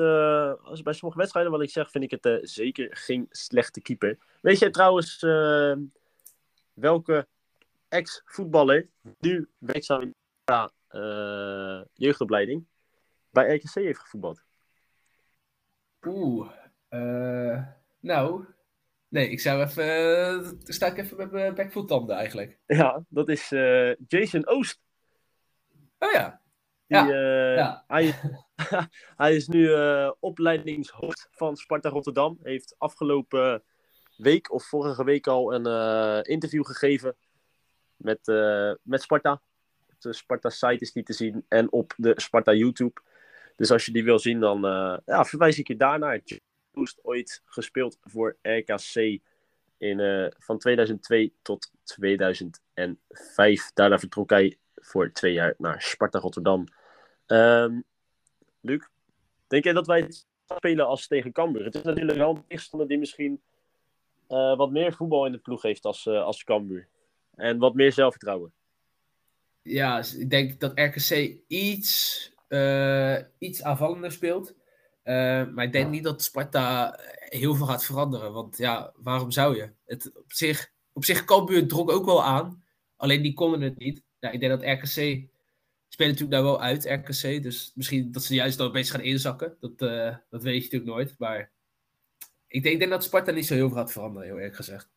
als 0.63 0.81
bij 0.81 0.93
sommige 0.93 1.19
wedstrijden 1.19 1.51
wat 1.51 1.61
ik 1.61 1.69
zeg, 1.69 1.91
vind 1.91 2.03
ik 2.03 2.19
het 2.21 2.49
zeker 2.49 2.97
geen 2.97 3.25
slechte 3.29 3.81
keeper. 3.81 4.17
Weet 4.41 4.59
je 4.59 4.69
trouwens, 4.69 5.19
welke 6.73 7.27
ex-voetballer 7.87 8.89
nu 9.19 9.49
werkzaam 9.57 10.01
in 10.01 10.15
de 10.45 11.87
jeugdopleiding 11.93 12.65
bij 13.31 13.55
RKC 13.55 13.73
heeft 13.73 13.99
gevoetbald? 13.99 14.46
Oeh, 16.05 16.49
uh, 16.89 17.63
nou, 17.99 18.45
nee, 19.07 19.29
ik 19.29 19.39
zou 19.39 19.61
even, 19.61 19.85
uh, 20.43 20.51
sta 20.63 20.87
ik 20.87 20.97
even 20.97 21.17
met 21.17 21.31
mijn 21.31 21.55
bekvoettanden 21.55 22.15
eigenlijk. 22.15 22.59
Ja, 22.65 23.03
dat 23.09 23.29
is 23.29 23.51
uh, 23.51 23.93
Jason 24.07 24.47
Oost. 24.47 24.81
Oh 25.99 26.11
ja. 26.11 26.41
Die, 26.87 26.97
ja. 26.97 27.53
ja. 27.53 27.83
Hij, 27.87 28.15
hij 29.23 29.35
is 29.35 29.47
nu 29.47 29.69
opleidingshoofd 30.19 31.27
van 31.31 31.55
Sparta 31.55 31.89
Rotterdam. 31.89 32.39
Heeft 32.43 32.75
afgelopen 32.77 33.63
week 34.17 34.51
of 34.51 34.65
vorige 34.65 35.03
week 35.03 35.27
al 35.27 35.53
een 35.53 36.23
interview 36.23 36.65
gegeven 36.65 37.15
met, 37.95 38.19
met 38.81 39.01
Sparta. 39.01 39.41
Op 39.89 40.01
de 40.01 40.13
Sparta 40.13 40.49
site 40.49 40.77
is 40.79 40.91
die 40.91 41.03
te 41.03 41.13
zien 41.13 41.45
en 41.47 41.71
op 41.71 41.93
de 41.97 42.13
Sparta 42.15 42.53
YouTube. 42.53 43.01
Dus 43.57 43.71
als 43.71 43.85
je 43.85 43.91
die 43.91 44.03
wil 44.03 44.19
zien, 44.19 44.39
dan 44.39 44.65
uh, 44.65 44.97
ja, 45.05 45.25
verwijs 45.25 45.59
ik 45.59 45.67
je 45.67 45.75
daarnaar. 45.75 46.21
Boost 46.71 46.99
ooit 47.03 47.41
gespeeld 47.45 47.97
voor 48.01 48.37
RKC 48.41 49.19
in, 49.77 50.31
van 50.37 50.57
2002 50.57 51.33
tot 51.41 51.71
2005. 51.83 53.71
Daarna 53.73 53.99
vertrok 53.99 54.29
hij 54.29 54.57
voor 54.75 55.11
twee 55.11 55.33
jaar 55.33 55.53
naar 55.57 55.81
Sparta 55.81 56.19
Rotterdam. 56.19 56.67
Um, 57.27 57.83
Luc, 58.61 58.83
denk 59.47 59.63
jij 59.63 59.73
dat 59.73 59.87
wij 59.87 59.99
het 59.99 60.25
spelen 60.55 60.87
als 60.87 61.07
tegen 61.07 61.31
Cambuur? 61.31 61.63
Het 61.63 61.75
is 61.75 61.81
natuurlijk 61.81 62.17
wel 62.17 62.29
een 62.29 62.43
tegenstander 62.47 62.87
die 62.87 62.97
misschien 62.97 63.41
uh, 64.29 64.57
wat 64.57 64.71
meer 64.71 64.93
voetbal 64.93 65.25
in 65.25 65.31
de 65.31 65.37
ploeg 65.37 65.61
heeft 65.61 65.85
als, 65.85 66.05
uh, 66.05 66.23
als 66.23 66.43
Cambuur. 66.43 66.87
En 67.35 67.57
wat 67.57 67.73
meer 67.73 67.93
zelfvertrouwen. 67.93 68.51
Ja, 69.61 70.03
ik 70.17 70.29
denk 70.29 70.59
dat 70.59 70.79
RKC 70.79 71.37
iets, 71.47 72.31
uh, 72.47 73.17
iets 73.37 73.63
aanvallender 73.63 74.11
speelt. 74.11 74.55
maar 75.53 75.63
ik 75.63 75.71
denk 75.71 75.89
niet 75.89 76.03
dat 76.03 76.23
Sparta 76.23 76.99
heel 77.19 77.55
veel 77.55 77.65
gaat 77.65 77.85
veranderen. 77.85 78.33
Want 78.33 78.57
ja, 78.57 78.93
waarom 78.95 79.31
zou 79.31 79.55
je? 79.55 79.69
Het, 79.85 80.11
op 80.15 80.33
zich, 80.33 80.71
op 80.93 81.05
zich 81.05 81.25
Cambuur 81.25 81.67
drong 81.67 81.89
ook 81.89 82.05
wel 82.05 82.23
aan. 82.23 82.63
Alleen 82.95 83.21
die 83.21 83.33
konden 83.33 83.61
het 83.61 83.77
niet. 83.77 84.03
Ja, 84.19 84.31
ik 84.31 84.39
denk 84.39 84.51
dat 84.51 84.69
RKC 84.69 85.27
speelt 85.87 86.09
natuurlijk 86.09 86.31
daar 86.31 86.43
wel 86.43 86.61
uit, 86.61 86.85
RKC. 86.85 87.43
Dus 87.43 87.71
misschien 87.75 88.11
dat 88.11 88.23
ze 88.23 88.33
juist 88.33 88.57
dan 88.57 88.67
een 88.67 88.71
beetje 88.71 88.91
gaan 88.91 89.01
inzakken. 89.01 89.57
Dat, 89.59 89.77
dat 90.29 90.43
weet 90.43 90.55
je 90.55 90.61
natuurlijk 90.61 90.91
nooit. 90.91 91.15
Maar 91.17 91.51
ik 92.47 92.63
denk, 92.63 92.73
ik 92.73 92.79
denk 92.79 92.91
dat 92.91 93.03
Sparta 93.03 93.31
niet 93.31 93.45
zo 93.45 93.53
heel 93.53 93.67
veel 93.67 93.77
gaat 93.77 93.91
veranderen, 93.91 94.27
heel 94.27 94.37
eerlijk 94.37 94.55
gezegd. 94.55 94.89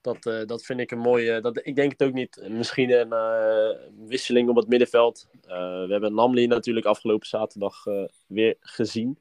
Dat, 0.00 0.26
uh, 0.26 0.44
dat 0.44 0.64
vind 0.64 0.80
ik 0.80 0.90
een 0.90 0.98
mooie. 0.98 1.40
Dat, 1.40 1.66
ik 1.66 1.76
denk 1.76 1.92
het 1.92 2.02
ook 2.02 2.12
niet. 2.12 2.48
Misschien 2.48 2.90
een 2.90 3.12
uh, 3.12 4.06
wisseling 4.06 4.48
op 4.48 4.56
het 4.56 4.68
middenveld. 4.68 5.28
Uh, 5.32 5.48
we 5.86 5.88
hebben 5.88 6.14
Namli 6.14 6.46
natuurlijk 6.46 6.86
afgelopen 6.86 7.26
zaterdag 7.26 7.84
weer 8.26 8.56
gezien. 8.60 9.18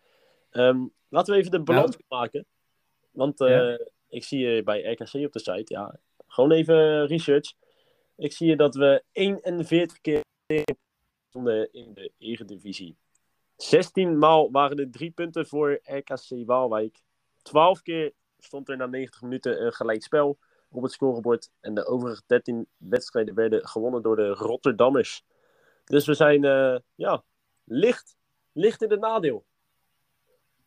Um, 0.51 0.93
laten 1.09 1.33
we 1.33 1.39
even 1.39 1.51
de 1.51 1.61
balans 1.61 1.97
maken. 2.07 2.45
Want 3.11 3.39
ja. 3.39 3.79
ik 4.09 4.23
zie 4.23 4.39
je 4.39 4.63
bij 4.63 4.91
RKC 4.91 5.13
op 5.13 5.33
de 5.33 5.39
site. 5.39 5.73
Ja, 5.73 5.99
gewoon 6.27 6.51
even 6.51 7.07
research. 7.07 7.53
Ik 8.15 8.33
zie 8.33 8.47
je 8.47 8.55
dat 8.55 8.75
we 8.75 9.03
41 9.11 10.01
keer 10.01 10.23
stonden 11.29 11.73
in 11.73 11.93
de 11.93 12.11
Eredivisie. 12.17 12.97
16 13.55 14.17
maal 14.17 14.51
waren 14.51 14.77
er 14.77 14.91
drie 14.91 15.11
punten 15.11 15.47
voor 15.47 15.79
RKC 15.83 16.45
Waalwijk. 16.45 17.01
12 17.41 17.81
keer 17.81 18.13
stond 18.37 18.69
er 18.69 18.77
na 18.77 18.85
90 18.85 19.21
minuten 19.21 19.65
een 19.65 19.73
gelijk 19.73 20.03
spel 20.03 20.37
op 20.77 20.83
het 20.83 20.91
scorebord. 20.91 21.49
En 21.59 21.73
de 21.73 21.85
overige 21.85 22.21
13 22.25 22.67
wedstrijden 22.77 23.33
werden 23.33 23.67
gewonnen 23.67 24.01
door 24.01 24.15
de 24.15 24.27
Rotterdammers. 24.27 25.23
Dus 25.83 26.05
we 26.05 26.13
zijn 26.13 26.43
uh, 26.43 26.77
ja, 26.95 27.23
licht, 27.63 28.15
licht 28.51 28.81
in 28.81 28.91
het 28.91 28.99
nadeel. 28.99 29.45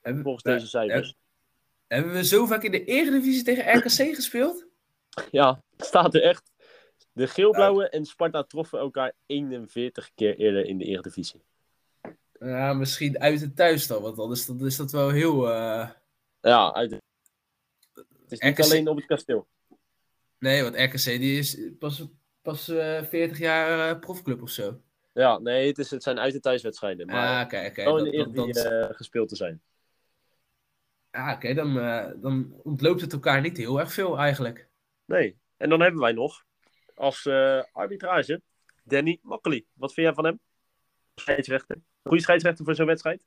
En, 0.00 0.22
volgens 0.22 0.42
deze 0.42 0.66
cijfers. 0.66 1.14
Hebben 1.86 2.12
we 2.12 2.24
zo 2.24 2.46
vaak 2.46 2.62
in 2.62 2.70
de 2.70 2.84
Eredivisie 2.84 3.42
tegen 3.42 3.76
RKC 3.76 4.14
gespeeld? 4.14 4.66
Ja, 5.30 5.62
het 5.76 5.86
staat 5.86 6.14
er 6.14 6.22
echt. 6.22 6.50
De 7.12 7.26
Geelblauwe 7.26 7.88
en 7.88 8.04
Sparta 8.04 8.42
troffen 8.42 8.78
elkaar 8.78 9.12
41 9.26 10.10
keer 10.14 10.36
eerder 10.36 10.66
in 10.66 10.78
de 10.78 10.84
Eredivisie. 10.84 11.42
Ja, 12.38 12.72
misschien 12.72 13.18
uit 13.18 13.42
en 13.42 13.54
thuis 13.54 13.86
dan, 13.86 14.02
want 14.02 14.16
dan 14.16 14.30
is 14.30 14.46
dat, 14.46 14.60
is 14.60 14.76
dat 14.76 14.92
wel 14.92 15.10
heel... 15.10 15.48
Uh 15.48 15.90
Ja, 16.40 16.72
uit... 16.72 16.90
het 16.90 17.02
is 18.28 18.38
niet 18.40 18.58
RKC 18.58 18.64
alleen 18.64 18.88
op 18.88 18.96
het 18.96 19.06
kasteel. 19.06 19.46
Nee, 20.40 20.62
want 20.62 20.76
RKC 20.76 21.04
die 21.04 21.38
is 21.38 21.58
pas, 21.78 22.06
pas 22.42 22.68
eh 22.68 23.02
40 23.04 23.38
jaar 23.38 23.90
eh, 23.90 23.98
profclub 24.00 24.42
of 24.42 24.50
zo. 24.50 24.80
Ja, 25.12 25.38
nee, 25.38 25.66
het, 25.68 25.78
is, 25.78 25.90
het 25.90 26.02
zijn 26.02 26.18
uit- 26.18 26.34
en 26.34 26.40
thuiswedstrijden. 26.40 27.06
Maar 27.06 27.38
Ah, 27.38 27.44
oké, 27.44 27.66
oké. 27.66 27.84
wel 27.84 28.04
in 28.06 28.52
eh, 28.54 28.88
gespeeld 28.90 29.28
te 29.28 29.36
zijn. 29.36 29.62
Ah, 31.10 31.32
oké, 31.34 31.54
dan, 31.54 31.74
dan 32.20 32.60
ontloopt 32.62 33.00
het 33.00 33.12
elkaar 33.12 33.40
niet 33.40 33.56
heel 33.56 33.80
erg 33.80 33.92
veel 33.92 34.18
eigenlijk. 34.18 34.68
Nee. 35.04 35.38
En 35.56 35.68
dan 35.68 35.80
hebben 35.80 36.00
wij 36.00 36.12
nog 36.12 36.44
als 36.94 37.26
arbitrage 37.72 38.42
Danny 38.84 39.18
Makkely. 39.22 39.64
Wat 39.72 39.92
vind 39.94 40.06
jij 40.06 40.14
van 40.14 40.24
hem? 40.24 40.40
Scheidsrechter. 41.14 41.76
Goede 42.02 42.22
scheidsrechter 42.22 42.64
voor 42.64 42.74
zo'n 42.74 42.86
wedstrijd? 42.86 43.24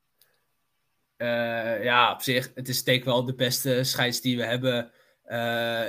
Ja, 1.83 2.11
op 2.13 2.21
zich, 2.21 2.51
het 2.55 2.67
is 2.67 2.83
denk 2.83 3.03
wel 3.03 3.25
de 3.25 3.35
beste 3.35 3.83
scheids 3.83 4.21
die 4.21 4.37
we 4.37 4.43
hebben 4.43 4.91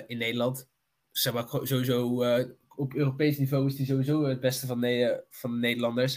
in 0.06 0.18
Nederland. 0.18 0.68
Sowieso 1.14 2.22
eh, 2.22 2.44
op 2.76 2.94
Europees 2.94 3.38
niveau 3.38 3.66
is 3.66 3.76
die 3.76 3.86
sowieso 3.86 4.24
het 4.24 4.40
beste 4.40 4.66
van, 4.66 4.80
de, 4.80 5.24
van 5.30 5.50
de 5.50 5.56
Nederlanders. 5.56 6.16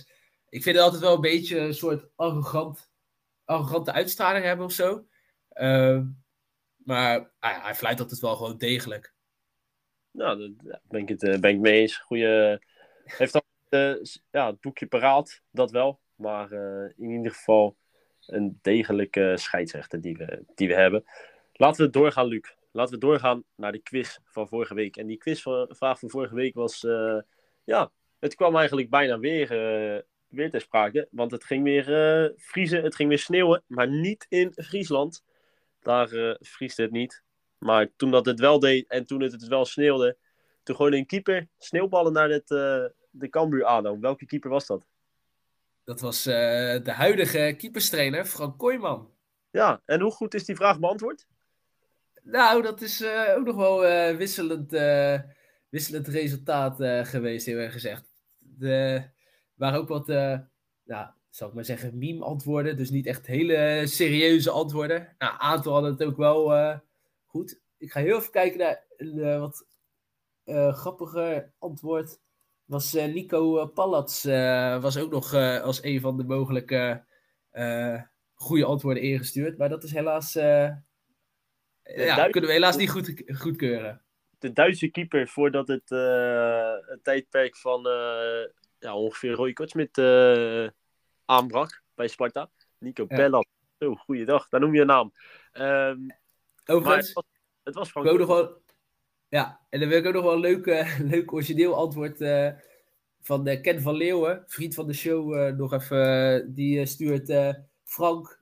Ik 0.50 0.64
vind 0.64 0.76
het 0.76 0.86
altijd 0.86 1.02
wel 1.02 1.16
een 1.16 1.22
beetje 1.22 1.60
een 1.60 1.74
soort 1.74 2.10
arrogant, 2.16 2.90
arrogante 3.46 3.92
uitstraling 3.92 4.46
hebben 4.46 4.66
of 4.66 4.72
zo. 4.72 5.08
Ehm, 5.50 6.06
maar 6.78 7.32
ah 7.40 7.52
ja, 7.52 7.62
hij 7.62 7.76
fluit 7.76 8.00
altijd 8.00 8.20
wel 8.20 8.36
gewoon 8.36 8.58
degelijk. 8.58 9.14
Nou, 10.12 10.56
daar 10.64 10.82
ben 10.84 11.02
ik 11.02 11.10
het 11.10 11.24
eh, 11.24 11.40
ben 11.40 11.52
ik 11.52 11.60
mee 11.60 11.82
eens. 11.82 11.98
Goeie, 11.98 12.60
heeft 13.04 13.34
al 13.34 13.42
eh, 13.70 13.96
ja, 14.32 14.48
het 14.48 14.62
boekje 14.62 14.88
paraat, 14.88 15.42
dat 15.52 15.72
wel. 15.72 16.00
Maar 16.16 16.52
in 16.96 17.10
ieder 17.10 17.32
geval 17.32 17.78
een 18.26 18.60
degelijke 18.62 19.34
scheidsrechter 19.36 20.02
die 20.02 20.18
we, 20.18 20.44
die 20.56 20.68
we 20.68 20.74
hebben. 20.74 21.04
Laten 21.54 21.86
we 21.86 21.92
doorgaan, 21.92 22.28
Luc. 22.28 22.56
Laten 22.78 22.94
we 22.94 23.00
doorgaan 23.00 23.44
naar 23.56 23.72
de 23.72 23.80
quiz 23.80 24.18
van 24.24 24.48
vorige 24.48 24.74
week. 24.74 24.98
En 24.98 25.08
die 25.08 25.18
quizvraag 25.18 26.00
van 26.00 26.10
vorige 26.10 26.36
week 26.36 26.54
was... 26.56 26.84
eh, 26.84 27.20
ja, 27.64 27.92
het 28.20 28.36
kwam 28.36 28.56
eigenlijk 28.56 28.90
bijna 28.90 29.20
weer, 29.20 29.52
eh, 29.52 30.02
weer 30.28 30.50
ter 30.50 30.62
sprake. 30.62 31.08
Want 31.12 31.32
het 31.32 31.44
ging 31.44 31.64
weer 31.64 31.94
eh, 31.94 32.32
vriezen, 32.36 32.84
het 32.84 32.96
ging 32.96 33.10
weer 33.10 33.20
sneeuwen. 33.20 33.64
Maar 33.68 33.88
niet 33.88 34.26
in 34.30 34.54
Friesland. 34.54 35.24
Daar 35.80 36.38
vriesde 36.40 36.82
het 36.82 36.92
niet. 36.92 37.24
Maar 37.58 37.88
toen 37.96 38.12
dat 38.12 38.26
het 38.26 38.40
wel 38.40 38.60
deed 38.60 38.88
en 38.88 39.06
toen 39.06 39.22
het, 39.22 39.32
het 39.32 39.48
wel 39.48 39.66
sneeuwde... 39.66 40.18
Toen 40.64 40.76
gooide 40.76 40.98
een 40.98 41.06
keeper 41.06 41.48
sneeuwballen 41.58 42.14
naar 42.14 42.30
het, 42.30 42.48
de 43.10 43.30
Cambuur 43.30 43.66
ADO. 43.66 44.00
Welke 44.00 44.26
keeper 44.26 44.50
was 44.50 44.66
dat? 44.66 44.86
Dat 45.84 46.00
was 46.00 46.24
de 46.24 46.92
huidige 46.92 47.56
keeperstrainer, 47.58 48.26
Frank 48.26 48.58
Kooijman. 48.58 49.12
Ja, 49.52 49.82
en 49.86 50.02
hoe 50.02 50.12
goed 50.12 50.34
is 50.34 50.46
die 50.46 50.56
vraag 50.56 50.80
beantwoord? 50.80 51.28
Nou, 52.30 52.62
dat 52.62 52.82
is 52.82 53.02
eh, 53.02 53.34
ook 53.38 53.46
nog 53.46 53.56
wel 53.56 53.86
eh, 53.86 54.18
wisselend, 54.18 54.74
eh, 54.74 55.20
wisselend 55.70 56.08
resultaat 56.08 56.76
geweest, 57.08 57.46
heel 57.46 57.58
erg 57.58 57.74
gezegd. 57.74 58.12
Er 58.60 59.14
waren 59.54 59.80
ook 59.80 59.88
wat, 59.88 60.08
nou, 60.84 61.08
zal 61.30 61.48
ik 61.48 61.54
maar 61.54 61.66
zeggen, 61.66 61.98
meme-antwoorden. 61.98 62.78
Dus 62.78 62.90
niet 62.90 63.06
echt 63.06 63.26
hele 63.26 63.84
serieuze 63.86 64.50
antwoorden. 64.50 65.16
Nou, 65.18 65.36
aantal 65.38 65.74
hadden 65.74 65.92
het 65.92 66.04
ook 66.04 66.18
wel 66.18 66.54
goed. 67.26 67.62
Ik 67.78 67.92
ga 67.92 68.00
heel 68.00 68.18
even 68.18 68.32
kijken 68.32 68.60
naar 68.60 68.86
een 68.98 69.40
wat 69.40 69.66
grappiger 70.76 71.52
antwoord. 71.58 72.20
Was 72.66 72.94
Nico 72.94 73.66
Palats 73.66 74.26
eh, 74.26 74.82
was 74.82 74.98
ook 74.98 75.12
nog 75.12 75.34
als 75.62 75.84
een 75.84 76.02
van 76.02 76.18
de 76.18 76.24
mogelijke 76.24 77.06
goede 78.34 78.66
antwoorden 78.66 79.04
ingestuurd. 79.04 79.58
Maar 79.58 79.70
dat 79.70 79.84
is 79.84 79.92
helaas... 79.92 80.38
ja, 81.96 82.30
kunnen 82.30 82.50
we 82.50 82.56
helaas 82.56 82.76
niet 82.76 82.90
goed, 82.90 83.24
goedkeuren. 83.28 84.02
De 84.40 84.54
Duitse 84.54 84.88
keeper 84.88 85.28
voordat 85.28 85.68
het, 85.68 85.92
eh, 85.92 86.74
het 86.82 87.04
tijdperk 87.04 87.58
van 87.58 87.88
eh, 87.88 88.50
ja, 88.80 88.96
ongeveer 88.96 89.32
Roy 89.32 89.54
Kortsmit 89.54 89.98
eh 89.98 90.68
aanbrak 91.26 91.84
bij 91.96 92.08
Sparta. 92.08 92.50
Nico 92.78 93.06
Ja. 93.08 93.16
Pellat. 93.16 93.48
Zo, 93.80 93.96
goeiedag. 93.96 94.50
Daar 94.50 94.60
noem 94.60 94.74
je 94.74 94.82
een 94.82 94.88
naam. 94.88 95.14
Maar 95.54 95.96
Overigens, 96.66 97.08
het 97.08 97.16
was, 97.16 97.26
het 97.64 97.76
was 97.76 97.90
ik 97.90 98.18
nog 98.18 98.28
wel... 98.28 98.62
Ja, 99.30 99.60
en 99.70 99.80
dan 99.80 99.90
wil 99.90 99.98
ik 99.98 100.06
ook 100.06 100.14
nog 100.14 100.24
wel 100.24 100.34
een 100.34 100.40
leuk, 100.40 100.66
leuk 101.14 101.34
origineel 101.34 101.76
antwoord 101.76 102.18
van 103.28 103.48
eh, 103.48 103.62
Ken 103.62 103.82
van 103.82 103.96
Leeuwen, 103.96 104.44
vriend 104.48 104.74
van 104.74 104.88
de 104.88 104.94
show, 104.94 105.54
nog 105.56 105.74
even. 105.74 106.54
die 106.54 106.86
stuurt 106.86 107.56
Frank, 107.84 108.37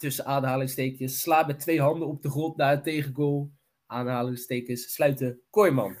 tussen 0.00 0.24
aanhalingstekens, 0.24 1.20
sla 1.20 1.46
met 1.46 1.60
twee 1.60 1.80
handen 1.80 2.08
op 2.08 2.22
de 2.22 2.30
grond 2.30 2.56
na 2.56 2.72
een 2.72 2.82
tegengoal. 2.82 3.50
Aanhalingstekens, 3.86 4.92
sluiten 4.94 5.40
Kooiman. 5.50 5.96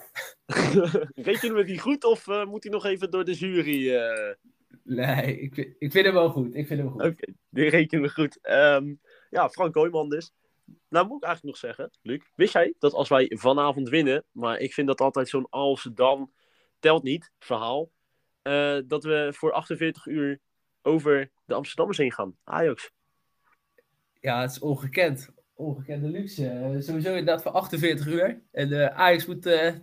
Rekenen 1.14 1.54
we 1.56 1.64
die 1.64 1.78
goed 1.78 2.04
of 2.04 2.28
eh, 2.28 2.44
moet 2.46 2.62
hij 2.62 2.72
nog 2.72 2.84
even 2.84 3.10
door 3.10 3.24
de 3.24 3.32
jury? 3.34 3.94
eh? 3.96 4.34
Nee, 4.82 5.40
ik, 5.40 5.54
vind- 5.54 5.74
ik 5.78 5.92
vind 5.92 6.04
hem 6.04 6.14
wel 6.14 6.30
goed. 6.30 6.54
Ik 6.54 6.66
vind 6.66 6.80
hem 6.80 6.90
goed. 6.90 7.02
Oké, 7.04 7.32
die 7.48 7.68
rekenen 7.68 8.02
we 8.04 8.10
goed. 8.10 8.38
Ehm, 8.42 8.94
ja, 9.30 9.48
Frank 9.48 9.72
Kooijman 9.72 10.08
dus. 10.08 10.32
Nou 10.88 11.06
moet 11.06 11.16
ik 11.22 11.28
eigenlijk 11.28 11.56
nog 11.62 11.74
zeggen, 11.74 11.98
Luc, 12.02 12.20
wist 12.34 12.52
jij 12.52 12.74
dat 12.78 12.92
als 12.92 13.08
wij 13.08 13.32
vanavond 13.34 13.88
winnen, 13.88 14.24
maar 14.32 14.58
ik 14.58 14.72
vind 14.74 14.86
dat 14.86 15.00
altijd 15.00 15.28
zo'n 15.28 15.46
als 15.50 15.88
dan 15.94 16.30
telt 16.78 17.02
niet 17.02 17.30
verhaal, 17.38 17.90
eh, 18.42 18.78
dat 18.86 19.04
we 19.04 19.28
voor 19.34 19.52
48 19.52 20.06
uur 20.06 20.40
over 20.82 21.30
de 21.44 21.54
Amsterdammers 21.54 21.98
heen 21.98 22.12
gaan. 22.12 22.36
Ajax. 22.44 22.90
Ja, 24.20 24.40
het 24.40 24.50
is 24.50 24.58
ongekend. 24.58 25.28
Ongekende 25.54 26.08
luxe. 26.08 26.48
Eh, 26.48 26.80
sowieso 26.80 27.08
inderdaad 27.08 27.42
voor 27.42 27.52
48 27.52 28.06
uur. 28.06 28.42
En 28.52 28.72
eh, 28.72 28.98
Ajax 28.98 29.26
moet 29.26 29.46
eh, 29.46 29.74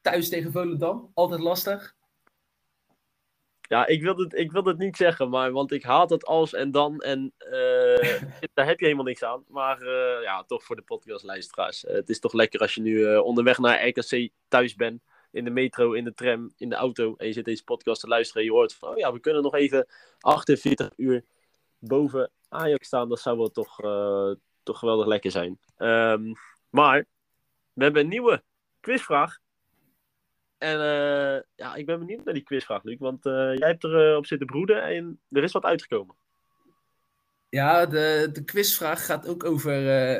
thuis 0.00 0.28
tegen 0.28 0.52
Volendam. 0.52 1.10
Altijd 1.14 1.40
lastig. 1.40 1.94
Ja, 3.60 3.86
ik 3.86 4.02
wil, 4.02 4.16
het, 4.16 4.34
ik 4.34 4.52
wil 4.52 4.64
het 4.64 4.78
niet 4.78 4.96
zeggen, 4.96 5.30
maar, 5.30 5.52
want 5.52 5.72
ik 5.72 5.82
haat 5.82 6.10
het 6.10 6.24
als 6.24 6.54
en 6.54 6.70
dan. 6.70 7.00
En 7.00 7.32
daar 8.54 8.66
heb 8.66 8.78
je 8.78 8.84
helemaal 8.84 9.04
niks 9.04 9.22
aan. 9.22 9.44
Maar 9.48 9.84
ja, 10.22 10.44
toch 10.46 10.64
voor 10.64 10.76
de 10.76 10.82
podcastluisteraars. 10.82 11.84
Eh, 11.84 11.94
het 11.94 12.08
is 12.08 12.18
toch 12.18 12.32
lekker 12.32 12.60
als 12.60 12.74
je 12.74 12.80
nu 12.80 13.16
onderweg 13.16 13.58
naar 13.58 13.88
RKC 13.88 14.28
thuis 14.48 14.74
bent. 14.74 15.02
In 15.30 15.44
de 15.44 15.50
metro, 15.50 15.92
in 15.92 16.04
de 16.04 16.14
tram, 16.14 16.52
in 16.56 16.68
de 16.68 16.74
auto. 16.74 17.14
En 17.16 17.26
je 17.26 17.32
zit 17.32 17.44
deze 17.44 17.64
podcast 17.64 18.00
te 18.00 18.08
luisteren. 18.08 18.42
En 18.42 18.48
je 18.48 18.54
hoort 18.54 18.74
van, 18.74 18.88
oh 18.88 18.96
ja, 18.96 19.12
we 19.12 19.20
kunnen 19.20 19.42
nog 19.42 19.54
even 19.54 19.86
48 20.20 20.90
uur 20.96 21.24
boven 21.78 22.30
Ajax 22.54 22.86
staan. 22.86 23.08
Dat 23.08 23.20
zou 23.20 23.38
wel 23.38 23.50
toch, 23.50 23.80
eh, 23.80 24.30
toch 24.62 24.78
geweldig 24.78 25.06
lekker 25.06 25.30
zijn. 25.30 25.58
Ehm, 25.76 26.32
maar 26.70 27.06
we 27.72 27.82
hebben 27.82 28.02
een 28.02 28.08
nieuwe 28.08 28.42
quizvraag. 28.80 29.38
En 30.58 30.80
eh, 30.80 31.40
ja, 31.54 31.74
ik 31.74 31.86
ben 31.86 31.98
benieuwd 31.98 32.24
naar 32.24 32.34
die 32.34 32.42
quizvraag, 32.42 32.82
Luc. 32.82 32.98
Want 32.98 33.26
eh, 33.26 33.32
jij 33.32 33.68
hebt 33.68 33.84
er 33.84 34.16
op 34.16 34.26
zitten 34.26 34.46
broeden 34.46 34.82
en 34.82 35.20
er 35.30 35.42
is 35.42 35.52
wat 35.52 35.64
uitgekomen. 35.64 36.16
Ja, 37.48 37.86
de, 37.86 38.28
de 38.32 38.44
quizvraag 38.44 39.06
gaat 39.06 39.28
ook 39.28 39.44
over 39.44 39.72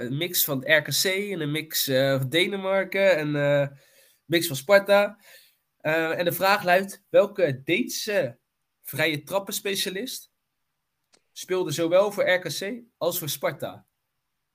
een 0.03 0.17
mix 0.17 0.45
van 0.45 0.65
het 0.65 0.69
RKC 0.69 1.05
en 1.05 1.41
een 1.41 1.51
mix 1.51 1.85
van 1.85 2.29
Denemarken 2.29 3.17
en 3.17 3.35
een 3.35 3.79
mix 4.25 4.47
van 4.47 4.57
Sparta. 4.57 5.19
En 5.81 6.25
de 6.25 6.33
vraag 6.33 6.65
luidt: 6.65 7.03
welke 7.09 7.63
Deense 7.65 8.39
vrije 8.83 9.23
trappenspecialist 9.23 10.34
speelde 11.37 11.71
zowel 11.71 12.13
voor 12.13 12.31
RKC 12.31 12.83
als 12.97 13.19
voor 13.19 13.29
Sparta? 13.29 13.87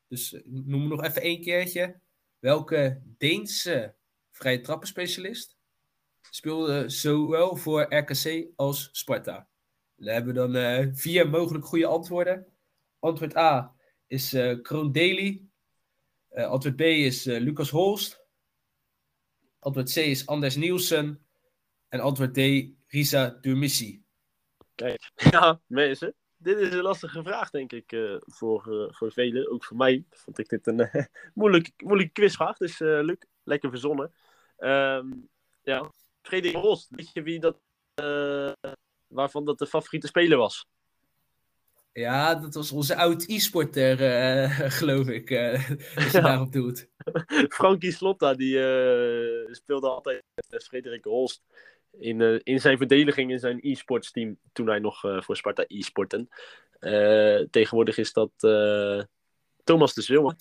Dus 0.08 0.34
eh, 0.34 0.42
noem 0.46 0.88
nog 0.88 1.04
even 1.04 1.22
één 1.22 1.42
keertje. 1.42 2.00
Welke 2.40 3.02
Deense 3.18 3.96
vrije 4.32 4.62
trappenspecialist 4.62 5.58
speelde 6.30 6.90
zowel 6.90 7.56
voor 7.56 7.96
RKC 7.96 8.48
als 8.56 8.90
Sparta? 8.92 9.48
Dan 9.96 10.14
hebben 10.14 10.34
we 10.34 10.40
dan 10.40 10.56
eh, 10.56 10.88
vier 10.92 11.30
mogelijk 11.30 11.66
goede 11.66 11.86
antwoorden. 11.86 12.48
Antwoord 13.00 13.36
A 13.36 13.76
is 14.08 14.34
eh 14.34 14.62
Kroon 14.62 14.92
Daly. 14.92 15.44
Antwoord 16.30 16.76
B 16.76 16.82
is 16.82 17.24
Lucas 17.24 17.70
Holst. 17.70 18.26
Antwoord 19.60 19.94
C 19.94 19.96
is 19.96 20.26
Anders 20.28 20.56
Nielsen. 20.56 21.26
En 21.90 22.00
antwoord 22.00 22.34
D, 22.34 22.40
Risa 22.88 23.30
Durmissi. 23.42 24.04
Kijk, 24.76 25.12
ja, 25.32 25.62
mensen. 25.66 26.16
Dit 26.42 26.58
is 26.58 26.74
een 26.74 26.82
lastige 26.82 27.24
vraag, 27.24 27.50
denk 27.50 27.72
ik, 27.72 27.92
eh, 27.92 28.16
voor, 28.20 28.74
eh, 28.74 28.94
voor 28.96 29.12
velen. 29.12 29.52
Ook 29.52 29.64
voor 29.64 29.78
mij 29.78 30.04
vond 30.10 30.38
ik 30.40 30.50
dit 30.50 30.68
een 30.68 30.80
eh, 30.80 31.06
moeilijke, 31.34 31.72
moeilijke 31.78 32.12
quizvraag. 32.14 32.58
Dus 32.58 32.80
Luc, 32.80 33.16
lekker 33.44 33.70
verzonnen. 33.70 34.14
Ehm, 34.58 35.08
ja, 35.64 35.92
Frederik 36.22 36.56
Rost, 36.56 36.88
weet 36.90 37.14
je 37.14 37.22
wie 37.22 37.40
dat, 37.40 37.58
waarvan 39.08 39.46
dat 39.46 39.58
de 39.60 39.68
favoriete 39.68 40.08
speler 40.08 40.38
was? 40.38 40.68
Ja, 41.94 42.36
dat 42.36 42.54
was 42.54 42.72
onze 42.72 42.96
oud 42.96 43.24
e-sporter, 43.28 43.98
geloof 44.80 45.08
ik. 45.08 45.32
als 45.32 45.66
je 45.66 46.10
Ja. 46.12 46.20
daarop 46.22 46.52
doet. 46.52 46.88
Frankie 47.60 47.92
Slotta, 47.92 48.34
die 48.34 48.54
speelde 49.52 49.90
altijd 49.90 50.24
met 50.50 50.64
Frederik 50.64 51.04
Holst 51.04 51.42
in, 51.92 52.22
eh, 52.22 52.40
in 52.44 52.60
zijn 52.60 52.78
verdediging 52.78 53.32
in 53.32 53.40
zijn 53.40 53.60
e-sports 53.62 54.12
team 54.12 54.38
toen 54.52 54.68
hij 54.68 54.80
nog 54.80 55.04
eh, 55.04 55.22
voor 55.22 55.36
Sparta 55.36 55.64
e-sporten. 55.68 56.30
Eh, 56.80 57.40
tegenwoordig 57.52 57.98
is 57.98 58.14
dat 58.14 58.32
Thomas 59.64 59.94
de 59.94 60.02
Zilmer. 60.02 60.36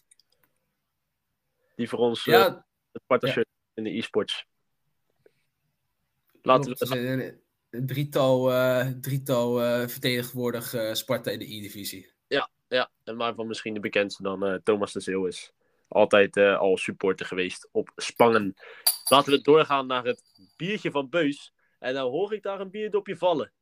die 1.74 1.88
voor 1.88 1.98
ons 1.98 2.24
Ja, 2.24 2.66
het 2.92 3.02
Sparta-shirt 3.02 3.48
in 3.74 3.84
de 3.84 3.96
e-sports. 3.96 4.46
Laten 6.42 6.70
we 6.70 6.76
klopt. 6.76 6.94
Een, 6.94 7.86
drietal, 7.86 8.50
drietal 9.00 9.58
vertegenwoordig 9.88 10.74
Sparta 10.92 11.30
in 11.30 11.38
de 11.38 11.54
E-divisie. 11.54 12.12
Ja, 12.68 12.90
en 13.04 13.16
waarvan 13.16 13.46
misschien 13.46 13.74
de 13.74 13.80
bekendste 13.80 14.22
dan 14.22 14.60
Thomas 14.62 14.92
de 14.92 15.00
Zeeuw 15.00 15.26
is. 15.26 15.52
Altijd 15.88 16.36
eh, 16.36 16.58
al 16.58 16.76
supporter 16.76 17.26
geweest 17.26 17.68
op 17.72 17.92
Spangen. 17.96 18.54
Laten 19.04 19.32
we 19.32 19.40
doorgaan 19.40 19.86
naar 19.86 20.04
het 20.04 20.22
biertje 20.56 20.90
van 20.90 21.08
Beus. 21.08 21.54
En 21.78 21.94
dan 21.94 22.10
hoor 22.10 22.34
ik 22.34 22.42
daar 22.42 22.60
een 22.60 22.70
bierdopje 22.70 23.16
vallen. 23.16 23.52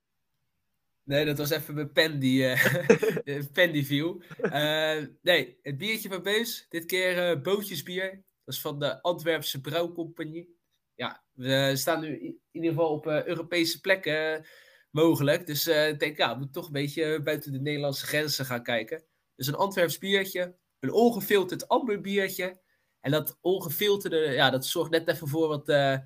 Nee, 1.02 1.24
dat 1.24 1.38
was 1.38 1.50
even 1.50 1.74
mijn 1.74 1.92
pen 1.92 2.18
die, 2.18 2.46
eh, 2.46 3.42
pen 3.52 3.72
die 3.72 3.86
viel. 3.86 4.22
Eh, 4.40 5.04
nee, 5.22 5.58
het 5.62 5.78
biertje 5.78 6.08
van 6.08 6.22
Beus. 6.22 6.66
Dit 6.68 6.86
keer 6.86 7.40
bootjesbier. 7.40 8.24
Dat 8.44 8.54
is 8.54 8.60
van 8.60 8.78
de 8.78 9.02
Antwerpse 9.02 9.60
Brouwcompagnie. 9.60 10.56
Ja, 10.94 11.24
we 11.32 11.72
staan 11.74 12.00
nu 12.00 12.20
in 12.20 12.40
ieder 12.50 12.70
geval 12.70 12.90
op 12.90 13.06
Europese 13.06 13.80
plekken 13.80 14.46
mogelijk. 14.90 15.46
Dus 15.46 15.66
ik 15.66 15.98
denk, 15.98 16.16
ja, 16.16 16.30
we 16.30 16.36
moeten 16.36 16.54
toch 16.54 16.66
een 16.66 16.72
beetje 16.72 17.22
buiten 17.22 17.52
de 17.52 17.60
Nederlandse 17.60 18.06
grenzen 18.06 18.44
gaan 18.44 18.62
kijken. 18.62 19.04
Dus 19.36 19.46
een 19.46 19.54
Antwerps 19.54 19.98
biertje. 19.98 20.56
Een 20.86 20.92
ongefilterd 20.92 21.68
amber 21.68 22.00
biertje. 22.00 22.60
En 23.00 23.10
dat 23.10 23.38
ongefilterde, 23.40 24.16
ja, 24.16 24.50
dat 24.50 24.66
zorgt 24.66 24.90
net 24.90 25.08
even 25.08 25.28
voor 25.28 25.48
wat 25.48 25.68
eh, 25.68 25.96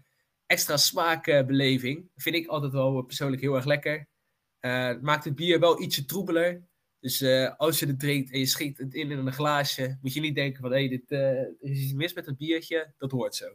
extra 0.46 0.76
smaakbeleving. 0.76 2.10
Vind 2.16 2.36
ik 2.36 2.46
altijd 2.46 2.72
wel 2.72 3.02
persoonlijk 3.02 3.42
heel 3.42 3.54
erg 3.54 3.64
lekker. 3.64 4.08
Eh, 4.60 4.86
het 4.86 5.02
maakt 5.02 5.24
het 5.24 5.34
bier 5.34 5.60
wel 5.60 5.82
ietsje 5.82 6.04
troebeler. 6.04 6.62
Dus 7.00 7.20
eh, 7.20 7.56
als 7.56 7.78
je 7.78 7.86
het 7.86 8.00
drinkt 8.00 8.30
en 8.32 8.38
je 8.38 8.46
schiet 8.46 8.78
het 8.78 8.94
in 8.94 9.10
in 9.10 9.18
een 9.18 9.32
glaasje, 9.32 9.98
moet 10.02 10.14
je 10.14 10.20
niet 10.20 10.34
denken 10.34 10.60
van 10.60 10.72
hé, 10.72 10.88
dit 10.88 11.10
eh, 11.10 11.38
er 11.38 11.56
is 11.58 11.78
iets 11.78 11.92
mis 11.92 12.12
met 12.12 12.26
het 12.26 12.36
biertje. 12.36 12.92
Dat 12.98 13.10
hoort 13.10 13.34
zo. 13.34 13.46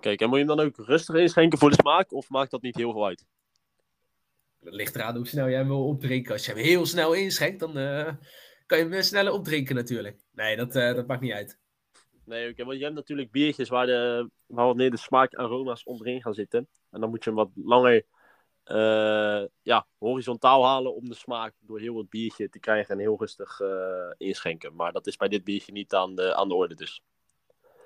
Kijk, 0.00 0.20
en 0.20 0.28
moet 0.28 0.38
je 0.38 0.44
hem 0.44 0.56
dan 0.56 0.66
ook 0.66 0.76
rustig 0.76 1.14
inschenken 1.14 1.58
voor 1.58 1.70
de 1.70 1.76
smaak? 1.80 2.12
Of 2.12 2.28
maakt 2.28 2.50
dat 2.50 2.62
niet 2.62 2.76
heel 2.76 2.92
veel 2.92 3.06
uit? 3.06 3.26
Het 4.64 4.74
ligt 4.74 4.94
eraan 4.94 5.16
hoe 5.16 5.26
snel 5.26 5.48
jij 5.48 5.58
hem 5.58 5.66
wil 5.66 5.86
opdrinken. 5.86 6.32
Als 6.32 6.46
je 6.46 6.52
hem 6.52 6.60
heel 6.60 6.86
snel 6.86 7.12
inschenkt, 7.12 7.60
dan 7.60 7.72
kan 8.68 8.78
je 8.78 8.88
hem 8.88 9.02
sneller 9.02 9.32
opdrinken 9.32 9.74
natuurlijk. 9.74 10.18
Nee, 10.32 10.56
dat, 10.56 10.76
eh, 10.76 10.94
dat 10.94 11.06
maakt 11.06 11.20
niet 11.20 11.32
uit. 11.32 11.58
Nee, 12.24 12.50
oké, 12.50 12.64
want 12.64 12.78
je 12.78 12.84
hebt 12.84 12.96
natuurlijk 12.96 13.30
biertjes 13.30 13.68
waar, 13.68 13.86
de, 13.86 14.30
waar 14.46 14.66
wat 14.66 14.76
meer 14.76 14.90
de 14.90 14.96
smaakaroma's 14.96 15.84
onderin 15.84 16.22
gaan 16.22 16.34
zitten. 16.34 16.68
En 16.90 17.00
dan 17.00 17.10
moet 17.10 17.24
je 17.24 17.30
hem 17.30 17.38
wat 17.38 17.50
langer 17.54 18.04
eh, 18.68 19.42
ja, 19.62 19.86
horizontaal 19.98 20.66
halen 20.66 20.94
om 20.94 21.08
de 21.08 21.14
smaak 21.14 21.54
door 21.60 21.80
heel 21.80 21.96
het 21.96 22.10
biertje 22.10 22.48
te 22.48 22.58
krijgen 22.58 22.94
en 22.94 23.00
heel 23.00 23.18
rustig 23.18 23.60
eh, 23.60 23.68
inschenken. 24.16 24.74
Maar 24.74 24.92
dat 24.92 25.06
is 25.06 25.16
bij 25.16 25.28
dit 25.28 25.44
biertje 25.44 25.72
niet 25.72 25.94
aan 25.94 26.14
de, 26.14 26.34
aan 26.34 26.48
de 26.48 26.54
orde 26.54 26.74
dus. 26.74 27.02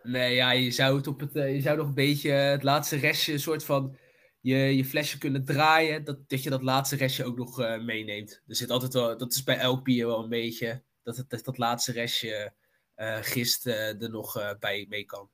Nee, 0.03 0.35
ja, 0.35 0.51
je 0.51 0.71
zou, 0.71 0.97
het 0.97 1.07
op 1.07 1.21
het, 1.21 1.37
eh, 1.37 1.55
je 1.55 1.61
zou 1.61 1.77
nog 1.77 1.87
een 1.87 1.95
beetje 1.95 2.31
het 2.31 2.63
laatste 2.63 2.97
restje, 2.97 3.33
een 3.33 3.39
soort 3.39 3.65
van 3.65 3.97
je, 4.43 4.57
je 4.57 4.85
flesje 4.85 5.19
kunnen 5.19 5.45
draaien. 5.45 6.05
Dat, 6.05 6.29
dat 6.29 6.43
je 6.43 6.51
dat 6.51 6.63
laatste 6.63 6.97
restje 6.97 7.25
ook 7.25 7.37
nog 7.37 7.61
eh, 7.61 7.81
meeneemt. 7.81 8.43
Er 8.47 8.57
zit 8.57 8.71
altijd 8.71 8.93
wel, 8.93 9.17
dat 9.17 9.33
is 9.33 9.43
bij 9.43 9.59
elk 9.59 9.85
bier 9.85 10.07
wel 10.07 10.23
een 10.23 10.29
beetje, 10.29 10.83
dat 11.03 11.17
het, 11.17 11.45
dat, 11.45 11.59
laatste 11.59 11.93
restje 11.93 12.53
eh, 12.95 13.19
gist 13.21 13.67
eh, 13.67 14.03
er 14.03 14.11
nog 14.11 14.57
bij 14.59 14.87
mee 14.89 15.05
kan. 15.05 15.31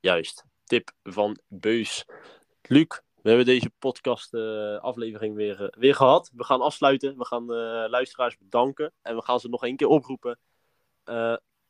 Juist, 0.00 0.44
tip 0.64 0.92
van 1.02 1.38
Beus. 1.48 2.04
Luc, 2.62 2.86
we 3.22 3.28
hebben 3.28 3.46
deze 3.46 3.70
podcast 3.78 4.34
aflevering 4.80 5.34
weer, 5.34 5.74
weer 5.78 5.94
gehad. 5.94 6.30
We 6.34 6.44
gaan 6.44 6.60
afsluiten. 6.60 7.18
We 7.18 7.24
gaan 7.24 7.44
luisteraars 7.90 8.38
bedanken. 8.38 8.92
En 9.02 9.16
we 9.16 9.22
gaan 9.22 9.40
ze 9.40 9.48
nog 9.48 9.64
één 9.64 9.76
keer 9.76 9.86
oproepen. 9.86 10.38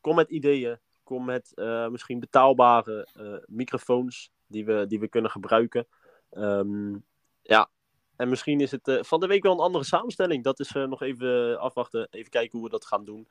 Kom 0.01 0.15
met 0.15 0.31
ideeën. 0.31 0.79
Kom 1.03 1.25
met 1.25 1.53
misschien 1.91 2.21
betaalbare 2.21 3.09
microfoons 3.47 4.31
die 4.47 4.65
we, 4.65 4.87
die 4.89 5.01
we 5.01 5.09
kunnen 5.09 5.31
gebruiken. 5.31 5.87
Ehm, 6.31 6.99
ja, 7.43 7.71
en 8.17 8.29
misschien 8.29 8.61
is 8.61 8.71
het 8.71 8.89
eh, 8.89 9.03
van 9.03 9.21
de 9.21 9.27
week 9.27 9.43
wel 9.43 9.53
een 9.53 9.59
andere 9.59 9.85
samenstelling. 9.85 10.45
Dat 10.45 10.61
is 10.61 10.73
eh, 10.75 10.85
nog 10.87 11.03
even 11.03 11.61
afwachten. 11.61 12.09
Even 12.11 12.31
kijken 12.31 12.59
hoe 12.59 12.67
we 12.67 12.73
dat 12.73 12.87
gaan 12.87 13.05
doen. 13.05 13.29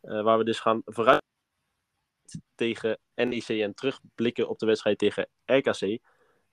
Eh, 0.00 0.22
waar 0.22 0.38
we 0.38 0.44
dus 0.44 0.60
gaan 0.60 0.82
vooruit 0.84 1.22
tegen 2.54 2.98
NEC 3.14 3.48
en 3.48 3.74
terugblikken 3.74 4.48
op 4.48 4.58
de 4.58 4.66
wedstrijd 4.66 4.98
tegen 4.98 5.28
RKC. 5.44 5.98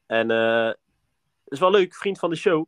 En 0.06 0.32
eh, 0.32 0.66
het 0.68 0.78
is 1.54 1.60
wel 1.60 1.72
leuk, 1.72 1.96
vriend 1.96 2.20
van 2.20 2.30
de 2.30 2.36
show. 2.36 2.66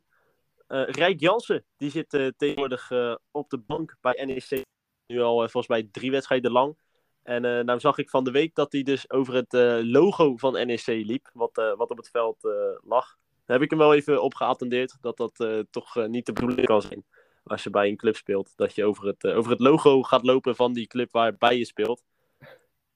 eh 0.66 0.84
Rijk 0.86 1.20
Jansen, 1.20 1.64
die 1.76 1.90
zit 1.90 2.14
eh, 2.14 2.28
tegenwoordig 2.36 2.90
eh, 2.90 3.14
op 3.30 3.50
de 3.50 3.58
bank 3.58 3.96
bij 4.00 4.24
NEC. 4.24 4.64
Nu 5.06 5.20
al 5.20 5.32
eh, 5.42 5.48
volgens 5.48 5.66
mij 5.68 5.88
drie 5.92 6.10
wedstrijden 6.10 6.50
lang. 6.52 6.78
En 7.22 7.44
eh 7.44 7.64
nou 7.64 7.80
zag 7.80 7.98
ik 7.98 8.10
van 8.10 8.24
de 8.24 8.30
week 8.30 8.54
dat 8.54 8.72
hij 8.72 8.82
dus 8.82 9.10
over 9.10 9.34
het 9.34 9.54
eh, 9.54 9.78
logo 9.82 10.36
van 10.36 10.52
NEC 10.66 10.86
liep. 10.86 11.30
Wat, 11.32 11.58
eh, 11.58 11.76
wat 11.76 11.90
op 11.90 11.96
het 11.96 12.10
veld 12.10 12.44
eh, 12.44 12.52
lag. 12.84 13.16
Heb 13.52 13.62
ik 13.62 13.70
hem 13.70 13.78
wel 13.78 13.94
even 13.94 14.22
op 14.22 14.34
geattendeerd. 14.34 14.96
Dat 15.00 15.16
dat 15.16 15.40
eh, 15.40 15.58
toch 15.70 15.96
eh, 15.96 16.06
niet 16.06 16.26
de 16.26 16.32
bedoeling 16.32 16.66
kan 16.66 16.82
zijn. 16.82 17.04
Als 17.44 17.62
je 17.62 17.70
bij 17.70 17.88
een 17.88 17.96
club 17.96 18.16
speelt. 18.16 18.52
Dat 18.56 18.74
je 18.74 18.84
over 18.84 19.06
het, 19.06 19.24
eh, 19.24 19.36
over 19.36 19.50
het 19.50 19.60
logo 19.60 20.02
gaat 20.02 20.22
lopen 20.22 20.56
van 20.56 20.72
die 20.72 20.86
club 20.86 21.12
waarbij 21.12 21.58
je 21.58 21.64
speelt. 21.64 22.02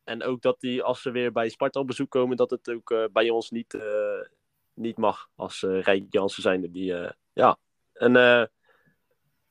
En 0.05 0.23
ook 0.23 0.43
dat 0.43 0.61
die, 0.61 0.83
als 0.83 1.03
ze 1.03 1.11
weer 1.11 1.33
bij 1.33 1.49
Sparta 1.49 1.81
op 1.81 1.87
bezoek 1.87 2.11
komen, 2.11 2.37
dat 2.37 2.51
het 2.51 2.71
ook 2.71 3.09
bij 3.13 3.31
ons 3.31 3.51
niet, 3.51 3.79
niet 4.77 4.97
mag. 4.97 5.29
Als 5.35 5.63
eh 5.63 5.81
Rijk 5.81 6.07
Jansen 6.11 6.43
zijnde, 6.43 6.71
die 6.71 6.95
eh, 6.95 7.11
ja, 7.33 7.59
een, 7.93 8.17
eh, 8.17 8.45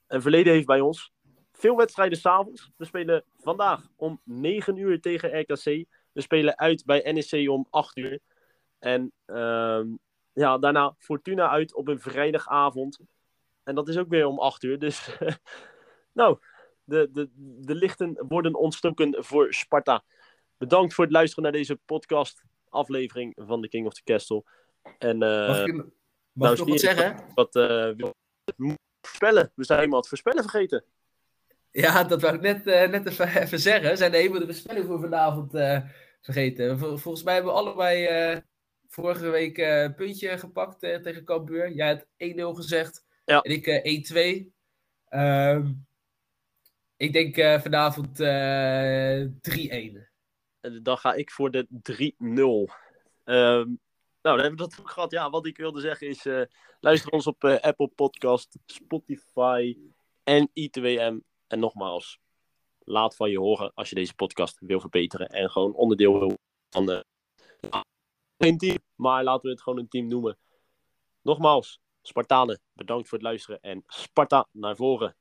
een 0.08 0.22
verleden 0.22 0.54
heeft 0.54 0.66
bij 0.66 0.80
ons. 0.80 1.12
Veel 1.52 1.76
wedstrijden 1.76 2.18
s'avonds. 2.18 2.72
We 2.78 2.86
spelen 2.86 3.24
vandaag 3.38 3.88
om 3.96 4.22
9 4.24 4.78
uur 4.78 5.02
tegen 5.02 5.40
RKC. 5.40 5.86
We 6.12 6.22
spelen 6.22 6.58
uit 6.58 6.86
bij 6.86 7.12
NEC 7.12 7.50
om 7.50 7.68
8 7.70 7.98
uur. 7.98 8.20
En 8.80 9.12
ehm, 9.26 9.88
ja, 10.36 10.58
daarna 10.58 10.96
Fortuna 10.98 11.50
uit 11.50 11.74
op 11.74 11.88
een 11.88 12.00
vrijdagavond. 12.00 13.00
En 13.64 13.76
dat 13.76 13.88
is 13.88 13.98
ook 13.98 14.10
weer 14.10 14.26
om 14.26 14.40
8 14.40 14.64
uur. 14.64 14.80
Dus 14.80 15.18
nou, 16.20 16.38
de, 16.84 17.10
de, 17.12 17.30
de 17.66 17.76
lichten 17.76 18.26
worden 18.28 18.54
ontstoken 18.56 19.24
voor 19.24 19.54
Sparta. 19.54 20.04
Bedankt 20.58 20.94
voor 20.94 21.04
het 21.04 21.14
luisteren 21.14 21.44
naar 21.44 21.52
deze 21.54 21.76
podcast 21.86 22.44
aflevering 22.70 23.34
van 23.36 23.62
The 23.62 23.68
King 23.68 23.86
of 23.86 23.94
the 23.94 24.04
Castle. 24.04 24.44
En 24.98 25.22
eh, 25.24 25.48
Mag 25.48 25.66
ik, 25.66 25.74
mag 25.74 25.86
nou, 26.34 26.54
ik 26.54 26.60
nog 26.60 26.68
wat 26.68 26.80
zie 26.80 26.90
je- 26.90 26.96
zeggen? 26.96 27.26
wat 27.34 27.56
eh, 27.56 27.92
voorspellen. 29.02 29.52
We 29.56 29.64
zijn 29.64 29.78
helemaal 29.80 30.00
het 30.00 30.08
voorspellen 30.10 30.42
vergeten. 30.42 30.84
Ja, 31.72 32.04
dat 32.04 32.22
wou 32.22 32.36
ik 32.36 32.42
net, 32.42 32.68
eh, 32.68 32.90
net 32.90 33.06
even, 33.08 33.28
even 33.44 33.60
zeggen. 33.60 33.90
We 33.90 33.96
zijn 33.96 34.12
de 34.12 34.18
hele 34.18 34.46
voorspelling 34.46 34.86
voor 34.86 35.00
vanavond 35.00 35.52
vergeten. 36.22 36.80
Vol- 36.80 36.98
volgens 36.98 37.24
mij 37.24 37.34
hebben 37.34 37.54
we 37.54 37.60
allebei 37.60 38.06
vorige 38.88 39.30
week 39.30 39.58
eh, 39.58 39.82
een 39.82 39.96
puntje 39.96 40.38
gepakt 40.38 40.84
eh, 40.84 40.96
tegen 40.96 41.26
Cambuur. 41.26 41.72
Jij 41.72 41.88
had 41.88 42.06
1-0 42.54 42.56
gezegd. 42.56 43.06
Ja. 43.26 43.42
En 43.42 43.52
ik 43.52 43.68
eh 43.68 44.44
1-2. 44.44 44.54
Ehm, 45.10 45.72
ik 46.98 47.14
denk 47.14 47.38
eh, 47.38 47.62
vanavond 47.62 48.20
eh 48.20 49.26
3-1. 49.42 50.14
En 50.60 50.84
dan 50.84 50.98
ga 50.98 51.14
ik 51.14 51.32
voor 51.32 51.52
de 51.52 51.68
3-0. 51.70 52.74
Ehm, 53.24 53.68
nou, 54.22 54.38
dan 54.38 54.40
hebben 54.40 54.52
we 54.66 54.70
dat 54.70 54.80
ook 54.80 54.90
gehad. 54.90 55.12
Ja, 55.12 55.30
wat 55.30 55.46
ik 55.46 55.58
wilde 55.58 55.82
zeggen 55.82 56.08
is... 56.08 56.26
eh, 56.26 56.42
luister 56.80 57.12
ons 57.12 57.28
op 57.28 57.44
eh, 57.44 57.60
Apple 57.60 57.88
Podcast, 57.88 58.58
Spotify 58.66 59.78
en 60.24 60.50
I2M. 60.50 61.16
En 61.48 61.60
nogmaals, 61.60 62.20
laat 62.80 63.16
van 63.16 63.30
je 63.30 63.40
horen 63.40 63.72
als 63.74 63.90
je 63.90 63.96
deze 63.96 64.16
podcast 64.16 64.58
wil 64.60 64.80
verbeteren. 64.80 65.28
En 65.28 65.50
gewoon 65.50 65.74
onderdeel 65.74 66.20
wil 66.20 66.38
van 66.70 66.86
de... 66.86 67.06
Geen 68.38 68.58
team, 68.58 68.78
maar 68.96 69.24
laten 69.24 69.42
we 69.42 69.50
het 69.50 69.62
gewoon 69.62 69.80
een 69.80 69.88
team 69.88 70.08
noemen. 70.08 70.38
Nogmaals, 71.22 71.80
Spartanen, 72.02 72.62
bedankt 72.74 73.08
voor 73.10 73.18
het 73.18 73.28
luisteren. 73.28 73.62
En 73.62 73.84
Sparta 73.88 74.48
naar 74.52 74.76
voren. 74.76 75.16